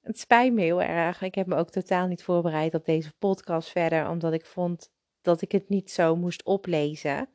Het 0.00 0.18
spijt 0.18 0.52
me 0.52 0.60
heel 0.60 0.82
erg. 0.82 1.22
Ik 1.22 1.34
heb 1.34 1.46
me 1.46 1.56
ook 1.56 1.70
totaal 1.70 2.06
niet 2.06 2.22
voorbereid 2.22 2.74
op 2.74 2.84
deze 2.84 3.12
podcast 3.18 3.70
verder, 3.70 4.08
omdat 4.08 4.32
ik 4.32 4.46
vond 4.46 4.90
dat 5.20 5.42
ik 5.42 5.52
het 5.52 5.68
niet 5.68 5.90
zo 5.90 6.16
moest 6.16 6.42
oplezen. 6.44 7.28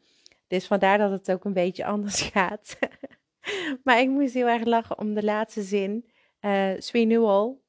Dus 0.48 0.68
vandaar 0.68 0.98
dat 0.98 1.12
het 1.12 1.32
ook 1.32 1.46
een 1.46 1.54
beetje 1.54 1.86
anders 1.94 2.22
gaat. 2.22 2.78
maar 3.84 4.00
ik 4.00 4.10
moest 4.10 4.34
heel 4.34 4.48
erg 4.48 4.66
lachen 4.66 4.98
om 4.98 5.14
de 5.14 5.24
laatste 5.24 5.62
zin. 5.62 6.10
Uh. 6.42 6.72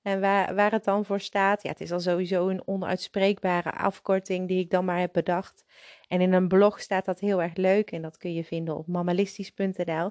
En 0.02 0.20
waar, 0.20 0.54
waar 0.54 0.70
het 0.70 0.85
dan 0.85 1.04
voor 1.04 1.20
staat. 1.20 1.62
Ja, 1.62 1.70
het 1.70 1.81
is 1.81 1.92
al 1.92 2.00
sowieso 2.00 2.48
een 2.48 2.66
onuitspreekbare 2.66 3.72
afkorting 3.72 4.48
die 4.48 4.59
ik 4.59 4.70
dan 4.70 4.85
maar 4.85 4.98
heb 4.98 5.12
bedacht. 5.12 5.64
En 6.09 6.20
in 6.20 6.33
een 6.33 6.48
blog 6.48 6.81
staat 6.81 7.04
dat 7.04 7.20
heel 7.20 7.42
erg 7.42 7.57
leuk. 7.57 7.90
En 7.90 8.02
dat 8.02 8.16
kun 8.16 8.35
je 8.35 8.44
vinden 8.44 8.76
op 8.76 8.87
mamalistisch.nl. 8.87 10.11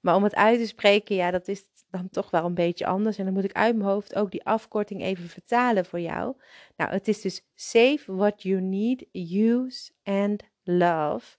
Maar 0.00 0.14
om 0.14 0.22
het 0.22 0.34
uit 0.34 0.58
te 0.58 0.66
spreken, 0.66 1.16
ja, 1.16 1.30
dat 1.30 1.48
is 1.48 1.64
dan 1.90 2.08
toch 2.10 2.30
wel 2.30 2.44
een 2.44 2.54
beetje 2.54 2.86
anders. 2.86 3.18
En 3.18 3.24
dan 3.24 3.34
moet 3.34 3.44
ik 3.44 3.52
uit 3.52 3.76
mijn 3.76 3.88
hoofd 3.88 4.14
ook 4.14 4.30
die 4.30 4.44
afkorting 4.44 5.02
even 5.02 5.28
vertalen 5.28 5.84
voor 5.84 6.00
jou. 6.00 6.36
Nou, 6.76 6.90
het 6.90 7.08
is 7.08 7.20
dus 7.20 7.42
save 7.54 8.02
what 8.06 8.42
you 8.42 8.60
need, 8.60 9.06
use 9.12 9.90
and 10.02 10.42
love. 10.62 11.36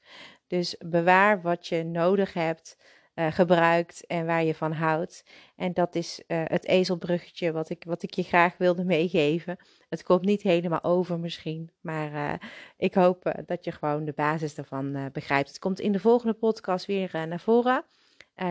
Dus 0.48 0.76
bewaar 0.80 1.42
wat 1.42 1.68
je 1.68 1.84
nodig 1.84 2.34
hebt 2.34 2.78
uh, 3.20 3.32
gebruikt 3.32 4.06
en 4.06 4.26
waar 4.26 4.44
je 4.44 4.56
van 4.56 4.72
houdt. 4.72 5.24
En 5.56 5.74
dat 5.74 5.96
is 5.96 6.24
uh, 6.28 6.42
het 6.46 6.66
ezelbruggetje 6.66 7.52
wat 7.52 7.70
ik, 7.70 7.84
wat 7.88 8.04
ik 8.04 8.14
je 8.14 8.24
graag 8.24 8.58
wilde 8.58 8.84
meegeven. 8.84 9.58
Het 9.90 10.04
komt 10.04 10.22
niet 10.22 10.42
helemaal 10.42 10.84
over 10.84 11.20
misschien, 11.20 11.72
maar 11.82 12.14
uh, 12.14 12.34
ik 12.78 12.94
hoop 12.94 13.34
dat 13.46 13.64
je 13.64 13.72
gewoon 13.72 14.06
de 14.06 14.14
basis 14.14 14.58
ervan 14.58 15.10
begrijpt. 15.12 15.48
Het 15.48 15.60
komt 15.60 15.80
in 15.80 15.92
de 15.92 16.00
volgende 16.00 16.34
podcast 16.34 16.86
weer 16.86 17.28
naar 17.28 17.40
voren. 17.40 17.84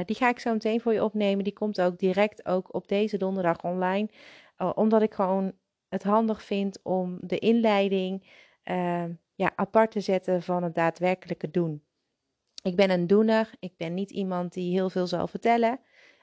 die 0.05 0.17
ga 0.17 0.29
ik 0.29 0.39
zo 0.39 0.53
meteen 0.53 0.81
voor 0.81 0.93
je 0.93 1.05
opnemen. 1.05 1.45
Die 1.45 1.53
komt 1.53 1.81
ook 1.81 1.99
direct 1.99 2.47
ook 2.47 2.75
op 2.75 2.89
deze 2.89 3.17
donderdag 3.17 3.63
online. 3.63 4.09
omdat 4.75 5.03
ik 5.03 5.15
gewoon 5.15 5.53
het 5.89 6.03
handig 6.03 6.43
vind 6.43 6.79
om 6.83 7.19
de 7.21 7.39
inleiding 7.39 8.27
ja, 9.35 9.53
apart 9.57 9.91
te 9.91 10.01
zetten 10.01 10.43
van 10.43 10.63
het 10.63 10.75
daadwerkelijke 10.75 11.51
doen. 11.51 11.86
Ik 12.67 12.77
ben 12.77 12.91
een 12.91 13.07
doener. 13.07 13.51
Ik 13.59 13.77
ben 13.77 13.95
niet 13.95 14.11
iemand 14.11 14.53
die 14.53 14.73
heel 14.73 14.91
veel 14.91 15.07
zal 15.07 15.27
vertellen. 15.27 15.81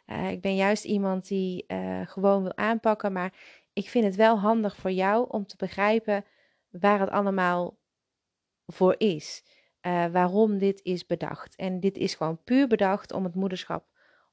Uh, 0.07 0.31
ik 0.31 0.41
ben 0.41 0.55
juist 0.55 0.83
iemand 0.83 1.27
die 1.27 1.65
uh, 1.67 2.07
gewoon 2.07 2.41
wil 2.43 2.57
aanpakken. 2.57 3.11
Maar 3.11 3.33
ik 3.73 3.89
vind 3.89 4.05
het 4.05 4.15
wel 4.15 4.39
handig 4.39 4.75
voor 4.75 4.91
jou 4.91 5.25
om 5.29 5.45
te 5.45 5.55
begrijpen 5.57 6.25
waar 6.69 6.99
het 6.99 7.09
allemaal 7.09 7.77
voor 8.65 8.95
is. 8.97 9.43
uh, 9.81 10.05
waarom 10.05 10.57
dit 10.57 10.79
is 10.83 11.05
bedacht. 11.05 11.55
En 11.55 11.79
dit 11.79 11.97
is 11.97 12.15
gewoon 12.15 12.43
puur 12.43 12.67
bedacht 12.67 13.13
om 13.13 13.23
het 13.23 13.35
moederschap 13.35 13.85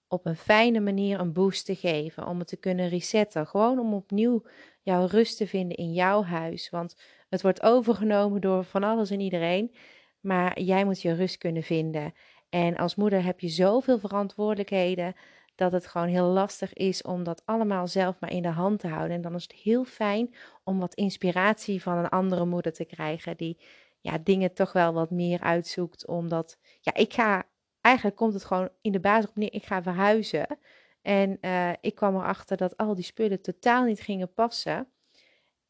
op 0.08 0.26
een 0.26 0.36
fijne 0.36 0.80
manier 0.80 1.20
een 1.20 1.32
boost 1.32 1.64
te 1.64 1.74
geven. 1.74 2.26
Om 2.26 2.38
het 2.38 2.48
te 2.48 2.56
kunnen 2.56 2.88
resetten. 2.88 3.46
Gewoon 3.46 3.78
om 3.78 3.94
opnieuw 3.94 4.42
jouw 4.82 5.06
rust 5.06 5.36
te 5.36 5.46
vinden 5.46 5.76
in 5.76 5.92
jouw 5.92 6.22
huis. 6.22 6.70
Want 6.70 6.96
het 7.28 7.42
wordt 7.42 7.62
overgenomen 7.62 8.40
door 8.40 8.64
van 8.64 8.84
alles 8.84 9.10
en 9.10 9.20
iedereen. 9.20 9.74
Maar 10.20 10.60
jij 10.60 10.84
moet 10.84 11.02
je 11.02 11.14
rust 11.14 11.38
kunnen 11.38 11.62
vinden. 11.62 12.12
En 12.48 12.76
als 12.76 12.94
moeder 12.94 13.24
heb 13.24 13.40
je 13.40 13.48
zoveel 13.48 13.98
verantwoordelijkheden 13.98 15.14
dat 15.54 15.72
het 15.72 15.86
gewoon 15.86 16.08
heel 16.08 16.26
lastig 16.26 16.72
is 16.72 17.02
om 17.02 17.22
dat 17.22 17.42
allemaal 17.44 17.88
zelf 17.88 18.20
maar 18.20 18.32
in 18.32 18.42
de 18.42 18.48
hand 18.48 18.80
te 18.80 18.88
houden. 18.88 19.16
En 19.16 19.22
dan 19.22 19.34
is 19.34 19.42
het 19.42 19.52
heel 19.52 19.84
fijn 19.84 20.34
om 20.64 20.78
wat 20.78 20.94
inspiratie 20.94 21.82
van 21.82 21.98
een 21.98 22.08
andere 22.08 22.44
moeder 22.44 22.72
te 22.72 22.84
krijgen 22.84 23.36
die 23.36 23.58
ja, 24.00 24.18
dingen 24.18 24.54
toch 24.54 24.72
wel 24.72 24.92
wat 24.92 25.10
meer 25.10 25.40
uitzoekt. 25.40 26.06
Omdat 26.06 26.58
ja, 26.80 26.94
ik 26.94 27.12
ga, 27.12 27.44
eigenlijk 27.80 28.16
komt 28.16 28.32
het 28.32 28.44
gewoon 28.44 28.68
in 28.80 28.92
de 28.92 29.00
basis 29.00 29.30
op 29.30 29.36
neer, 29.36 29.52
ik 29.52 29.64
ga 29.64 29.82
verhuizen. 29.82 30.58
En 31.02 31.38
uh, 31.40 31.70
ik 31.80 31.94
kwam 31.94 32.14
erachter 32.14 32.56
dat 32.56 32.76
al 32.76 32.94
die 32.94 33.04
spullen 33.04 33.42
totaal 33.42 33.84
niet 33.84 34.00
gingen 34.00 34.32
passen. 34.34 34.88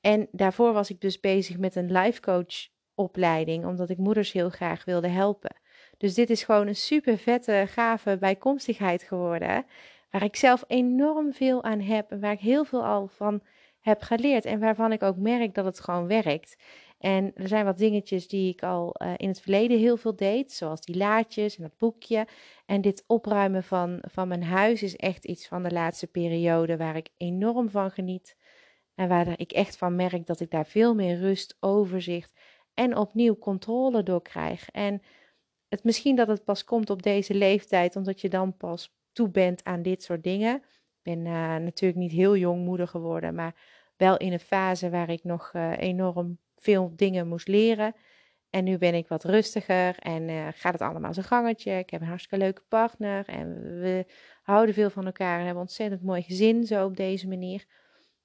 En 0.00 0.28
daarvoor 0.32 0.72
was 0.72 0.90
ik 0.90 1.00
dus 1.00 1.20
bezig 1.20 1.58
met 1.58 1.74
een 1.74 1.92
life 1.92 2.20
coach 2.20 2.68
opleiding, 3.00 3.66
omdat 3.66 3.90
ik 3.90 3.98
moeders 3.98 4.32
heel 4.32 4.50
graag 4.50 4.84
wilde 4.84 5.08
helpen. 5.08 5.56
Dus 5.98 6.14
dit 6.14 6.30
is 6.30 6.42
gewoon 6.42 6.66
een 6.66 6.76
super 6.76 7.18
vette, 7.18 7.64
gave 7.68 8.16
bijkomstigheid 8.18 9.02
geworden. 9.02 9.66
Waar 10.10 10.22
ik 10.22 10.36
zelf 10.36 10.64
enorm 10.66 11.32
veel 11.32 11.64
aan 11.64 11.80
heb 11.80 12.10
en 12.10 12.20
waar 12.20 12.32
ik 12.32 12.40
heel 12.40 12.64
veel 12.64 12.84
al 12.84 13.06
van 13.06 13.42
heb 13.80 14.02
geleerd. 14.02 14.44
En 14.44 14.60
waarvan 14.60 14.92
ik 14.92 15.02
ook 15.02 15.16
merk 15.16 15.54
dat 15.54 15.64
het 15.64 15.80
gewoon 15.80 16.06
werkt. 16.06 16.56
En 16.98 17.32
er 17.34 17.48
zijn 17.48 17.64
wat 17.64 17.78
dingetjes 17.78 18.28
die 18.28 18.52
ik 18.52 18.62
al 18.62 18.94
uh, 19.02 19.12
in 19.16 19.28
het 19.28 19.40
verleden 19.40 19.78
heel 19.78 19.96
veel 19.96 20.16
deed, 20.16 20.52
zoals 20.52 20.80
die 20.80 20.96
laadjes 20.96 21.56
en 21.56 21.62
dat 21.62 21.78
boekje. 21.78 22.26
En 22.66 22.80
dit 22.80 23.04
opruimen 23.06 23.62
van, 23.62 23.98
van 24.00 24.28
mijn 24.28 24.42
huis 24.42 24.82
is 24.82 24.96
echt 24.96 25.24
iets 25.24 25.48
van 25.48 25.62
de 25.62 25.70
laatste 25.70 26.06
periode 26.06 26.76
waar 26.76 26.96
ik 26.96 27.08
enorm 27.16 27.70
van 27.70 27.90
geniet. 27.90 28.36
En 28.94 29.08
waar 29.08 29.32
ik 29.36 29.52
echt 29.52 29.76
van 29.76 29.96
merk 29.96 30.26
dat 30.26 30.40
ik 30.40 30.50
daar 30.50 30.66
veel 30.66 30.94
meer 30.94 31.18
rust, 31.18 31.56
overzicht 31.60 32.32
en 32.74 32.96
opnieuw 32.96 33.38
controle 33.38 34.02
door 34.02 34.22
krijg. 34.22 34.70
En 34.70 35.02
het 35.68 35.84
misschien 35.84 36.16
dat 36.16 36.28
het 36.28 36.44
pas 36.44 36.64
komt 36.64 36.90
op 36.90 37.02
deze 37.02 37.34
leeftijd, 37.34 37.96
omdat 37.96 38.20
je 38.20 38.28
dan 38.28 38.56
pas 38.56 38.94
toe 39.12 39.30
bent 39.30 39.64
aan 39.64 39.82
dit 39.82 40.02
soort 40.02 40.22
dingen. 40.22 40.56
Ik 40.56 41.02
ben 41.02 41.18
uh, 41.18 41.56
natuurlijk 41.56 42.00
niet 42.00 42.12
heel 42.12 42.36
jong 42.36 42.64
moeder 42.64 42.88
geworden, 42.88 43.34
maar 43.34 43.54
wel 43.96 44.16
in 44.16 44.32
een 44.32 44.40
fase 44.40 44.90
waar 44.90 45.10
ik 45.10 45.24
nog 45.24 45.52
uh, 45.52 45.78
enorm 45.78 46.38
veel 46.56 46.92
dingen 46.96 47.28
moest 47.28 47.48
leren. 47.48 47.94
En 48.50 48.64
nu 48.64 48.78
ben 48.78 48.94
ik 48.94 49.08
wat 49.08 49.24
rustiger 49.24 49.98
en 49.98 50.28
uh, 50.28 50.48
gaat 50.54 50.72
het 50.72 50.82
allemaal 50.82 51.14
zijn 51.14 51.26
gangetje. 51.26 51.72
Ik 51.72 51.90
heb 51.90 52.00
een 52.00 52.06
hartstikke 52.06 52.44
leuke 52.44 52.62
partner 52.68 53.28
en 53.28 53.80
we 53.80 54.06
houden 54.42 54.74
veel 54.74 54.90
van 54.90 55.06
elkaar 55.06 55.38
en 55.38 55.44
hebben 55.44 55.62
ontzettend 55.62 56.02
mooi 56.02 56.22
gezin 56.22 56.64
zo 56.64 56.84
op 56.84 56.96
deze 56.96 57.28
manier. 57.28 57.64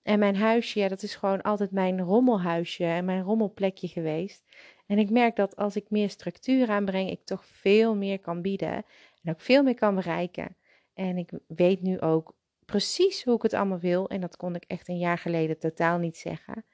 En 0.05 0.19
mijn 0.19 0.35
huisje, 0.35 0.79
ja, 0.79 0.87
dat 0.87 1.03
is 1.03 1.15
gewoon 1.15 1.41
altijd 1.41 1.71
mijn 1.71 2.01
rommelhuisje 2.01 2.85
en 2.85 3.05
mijn 3.05 3.23
rommelplekje 3.23 3.87
geweest. 3.87 4.43
En 4.87 4.97
ik 4.97 5.09
merk 5.09 5.35
dat 5.35 5.55
als 5.55 5.75
ik 5.75 5.89
meer 5.89 6.09
structuur 6.09 6.69
aanbreng, 6.69 7.09
ik 7.09 7.25
toch 7.25 7.45
veel 7.45 7.95
meer 7.95 8.19
kan 8.19 8.41
bieden 8.41 8.85
en 9.23 9.31
ook 9.31 9.41
veel 9.41 9.63
meer 9.63 9.75
kan 9.75 9.95
bereiken. 9.95 10.55
En 10.93 11.17
ik 11.17 11.31
weet 11.47 11.81
nu 11.81 11.99
ook 11.99 12.35
precies 12.65 13.23
hoe 13.23 13.35
ik 13.35 13.41
het 13.41 13.53
allemaal 13.53 13.79
wil. 13.79 14.09
En 14.09 14.21
dat 14.21 14.37
kon 14.37 14.55
ik 14.55 14.63
echt 14.67 14.87
een 14.87 14.97
jaar 14.97 15.17
geleden 15.17 15.59
totaal 15.59 15.97
niet 15.97 16.17
zeggen. 16.17 16.65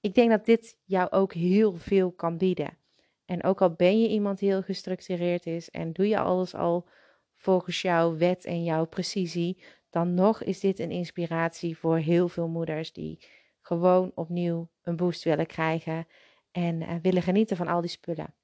Ik 0.00 0.14
denk 0.14 0.30
dat 0.30 0.44
dit 0.44 0.78
jou 0.84 1.10
ook 1.10 1.32
heel 1.32 1.72
veel 1.76 2.12
kan 2.12 2.38
bieden. 2.38 2.78
En 3.24 3.44
ook 3.44 3.62
al 3.62 3.72
ben 3.72 4.00
je 4.00 4.08
iemand 4.08 4.38
die 4.38 4.48
heel 4.48 4.62
gestructureerd 4.62 5.46
is 5.46 5.70
en 5.70 5.92
doe 5.92 6.08
je 6.08 6.18
alles 6.18 6.54
al 6.54 6.88
volgens 7.34 7.82
jouw 7.82 8.16
wet 8.16 8.44
en 8.44 8.64
jouw 8.64 8.86
precisie, 8.86 9.62
dan 9.90 10.14
nog 10.14 10.42
is 10.42 10.60
dit 10.60 10.78
een 10.78 10.90
inspiratie 10.90 11.78
voor 11.78 11.98
heel 11.98 12.28
veel 12.28 12.48
moeders 12.48 12.92
die 12.92 13.18
gewoon 13.60 14.12
opnieuw 14.14 14.68
een 14.82 14.96
boost 14.96 15.24
willen 15.24 15.46
krijgen 15.46 16.06
en 16.52 16.80
uh, 16.80 16.94
willen 17.02 17.22
genieten 17.22 17.56
van 17.56 17.68
al 17.68 17.80
die 17.80 17.90
spullen. 17.90 18.34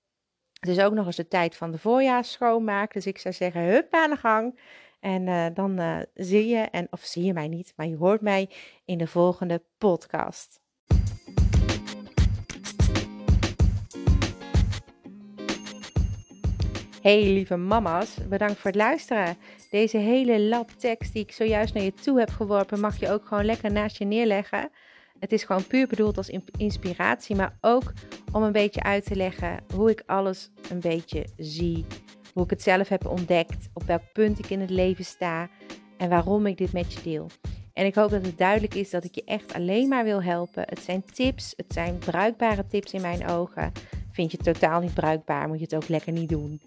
Het 0.61 0.69
is 0.69 0.81
ook 0.81 0.93
nog 0.93 1.07
eens 1.07 1.17
de 1.17 1.29
tijd 1.29 1.57
van 1.57 1.71
de 1.71 1.79
voorjaars 1.79 2.33
schoonmaak, 2.33 2.93
dus 2.93 3.07
ik 3.07 3.19
zou 3.19 3.35
zeggen, 3.35 3.63
hup 3.63 3.95
aan 3.95 4.11
de 4.11 4.17
gang. 4.17 4.61
En 5.01 5.27
uh, 5.27 5.47
dan 5.55 5.81
uh, 5.81 5.99
zie 6.15 6.47
je, 6.47 6.59
en, 6.59 6.87
of 6.91 7.01
zie 7.01 7.25
je 7.25 7.33
mij 7.33 7.49
niet, 7.49 7.73
maar 7.77 7.87
je 7.87 7.97
hoort 7.97 8.21
mij 8.21 8.51
in 8.85 8.99
de 8.99 9.07
volgende 9.07 9.63
podcast. 9.79 10.64
Hey 17.05 17.23
lieve 17.23 17.57
mama's, 17.57 18.17
bedankt 18.29 18.59
voor 18.59 18.71
het 18.71 18.81
luisteren. 18.81 19.37
Deze 19.71 19.97
hele 19.97 20.41
lab 20.41 20.71
tekst 20.71 21.13
die 21.13 21.23
ik 21.23 21.33
zojuist 21.33 21.75
naar 21.75 21.83
je 21.83 21.93
toe 21.93 22.19
heb 22.19 22.31
geworpen, 22.31 22.81
mag 22.81 23.01
je 23.01 23.11
ook 23.11 23.27
gewoon 23.27 23.45
lekker 23.45 23.73
naast 23.73 23.99
je 23.99 24.05
neerleggen. 24.05 24.71
Het 25.19 25.33
is 25.33 25.45
gewoon 25.45 25.67
puur 25.67 25.87
bedoeld 25.87 26.17
als 26.17 26.31
inspiratie, 26.57 27.37
maar 27.37 27.59
ook 27.61 27.93
om 28.33 28.43
een 28.43 28.53
beetje 28.53 28.83
uit 28.83 29.05
te 29.05 29.17
leggen 29.17 29.65
hoe 29.75 29.91
ik 29.91 30.03
alles 30.07 30.51
een 30.71 30.81
beetje 30.81 31.27
zie. 31.37 31.87
Hoe 32.33 32.45
ik 32.45 32.51
het 32.51 32.63
zelf 32.63 32.89
heb 32.89 33.07
ontdekt, 33.07 33.69
op 33.73 33.83
welk 33.83 34.13
punt 34.13 34.39
ik 34.39 34.51
in 34.51 34.61
het 34.61 34.71
leven 34.71 35.05
sta 35.05 35.49
en 35.97 36.09
waarom 36.09 36.47
ik 36.47 36.57
dit 36.57 36.73
met 36.73 36.93
je 36.93 37.03
deel. 37.03 37.27
En 37.73 37.87
ik 37.87 37.95
hoop 37.95 38.11
dat 38.11 38.27
het 38.27 38.39
duidelijk 38.39 38.75
is 38.75 38.91
dat 38.91 39.05
ik 39.05 39.15
je 39.15 39.25
echt 39.25 39.55
alleen 39.55 39.89
maar 39.89 40.05
wil 40.05 40.23
helpen. 40.23 40.63
Het 40.67 40.83
zijn 40.83 41.05
tips, 41.13 41.53
het 41.57 41.73
zijn 41.73 41.99
bruikbare 41.99 42.67
tips 42.67 42.93
in 42.93 43.01
mijn 43.01 43.27
ogen. 43.27 43.73
Vind 44.13 44.31
je 44.31 44.37
het 44.37 44.55
totaal 44.55 44.81
niet 44.81 44.95
bruikbaar, 44.95 45.49
moet 45.49 45.59
je 45.59 45.65
het 45.65 45.75
ook 45.75 45.89
lekker 45.89 46.13
niet 46.13 46.29
doen. 46.29 46.61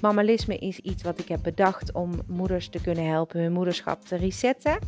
Mammalisme 0.00 0.56
is 0.56 0.78
iets 0.78 1.02
wat 1.02 1.18
ik 1.18 1.28
heb 1.28 1.42
bedacht 1.42 1.92
om 1.92 2.10
moeders 2.26 2.68
te 2.68 2.80
kunnen 2.80 3.06
helpen 3.06 3.40
hun 3.40 3.52
moederschap 3.52 4.04
te 4.04 4.16
resetten. 4.16 4.78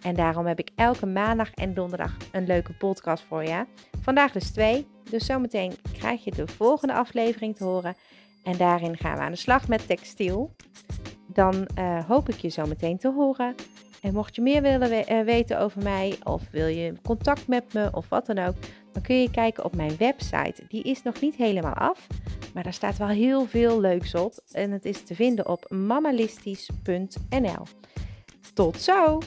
En 0.00 0.14
daarom 0.14 0.46
heb 0.46 0.58
ik 0.58 0.70
elke 0.76 1.06
maandag 1.06 1.54
en 1.54 1.74
donderdag 1.74 2.16
een 2.32 2.46
leuke 2.46 2.72
podcast 2.72 3.24
voor 3.28 3.44
je. 3.44 3.66
Vandaag 4.00 4.32
dus 4.32 4.50
twee. 4.50 4.86
Dus 5.10 5.26
zometeen 5.26 5.72
krijg 5.92 6.24
je 6.24 6.30
de 6.30 6.46
volgende 6.46 6.94
aflevering 6.94 7.56
te 7.56 7.64
horen. 7.64 7.96
En 8.42 8.56
daarin 8.56 8.96
gaan 8.96 9.16
we 9.16 9.22
aan 9.22 9.32
de 9.32 9.38
slag 9.38 9.68
met 9.68 9.86
textiel. 9.86 10.54
Dan 11.26 11.68
hoop 12.06 12.28
ik 12.28 12.36
je 12.36 12.50
zometeen 12.50 12.98
te 12.98 13.12
horen. 13.12 13.54
En 14.02 14.14
mocht 14.14 14.34
je 14.34 14.42
meer 14.42 14.62
willen 14.62 14.90
we 14.90 15.22
weten 15.24 15.60
over 15.60 15.82
mij, 15.82 16.18
of 16.22 16.42
wil 16.50 16.66
je 16.66 16.94
contact 17.02 17.46
met 17.46 17.72
me, 17.72 17.88
of 17.92 18.08
wat 18.08 18.26
dan 18.26 18.38
ook, 18.38 18.54
dan 18.92 19.02
kun 19.02 19.20
je 19.20 19.30
kijken 19.30 19.64
op 19.64 19.76
mijn 19.76 19.96
website. 19.96 20.62
Die 20.68 20.82
is 20.82 21.02
nog 21.02 21.20
niet 21.20 21.34
helemaal 21.34 21.74
af, 21.74 22.06
maar 22.54 22.62
daar 22.62 22.72
staat 22.72 22.96
wel 22.96 23.08
heel 23.08 23.46
veel 23.46 23.80
leuks 23.80 24.14
op. 24.14 24.34
En 24.52 24.70
het 24.70 24.84
is 24.84 25.02
te 25.02 25.14
vinden 25.14 25.48
op 25.48 25.70
mamalistisch.nl. 25.70 27.62
Tot 28.54 28.80
zo! 28.80 29.18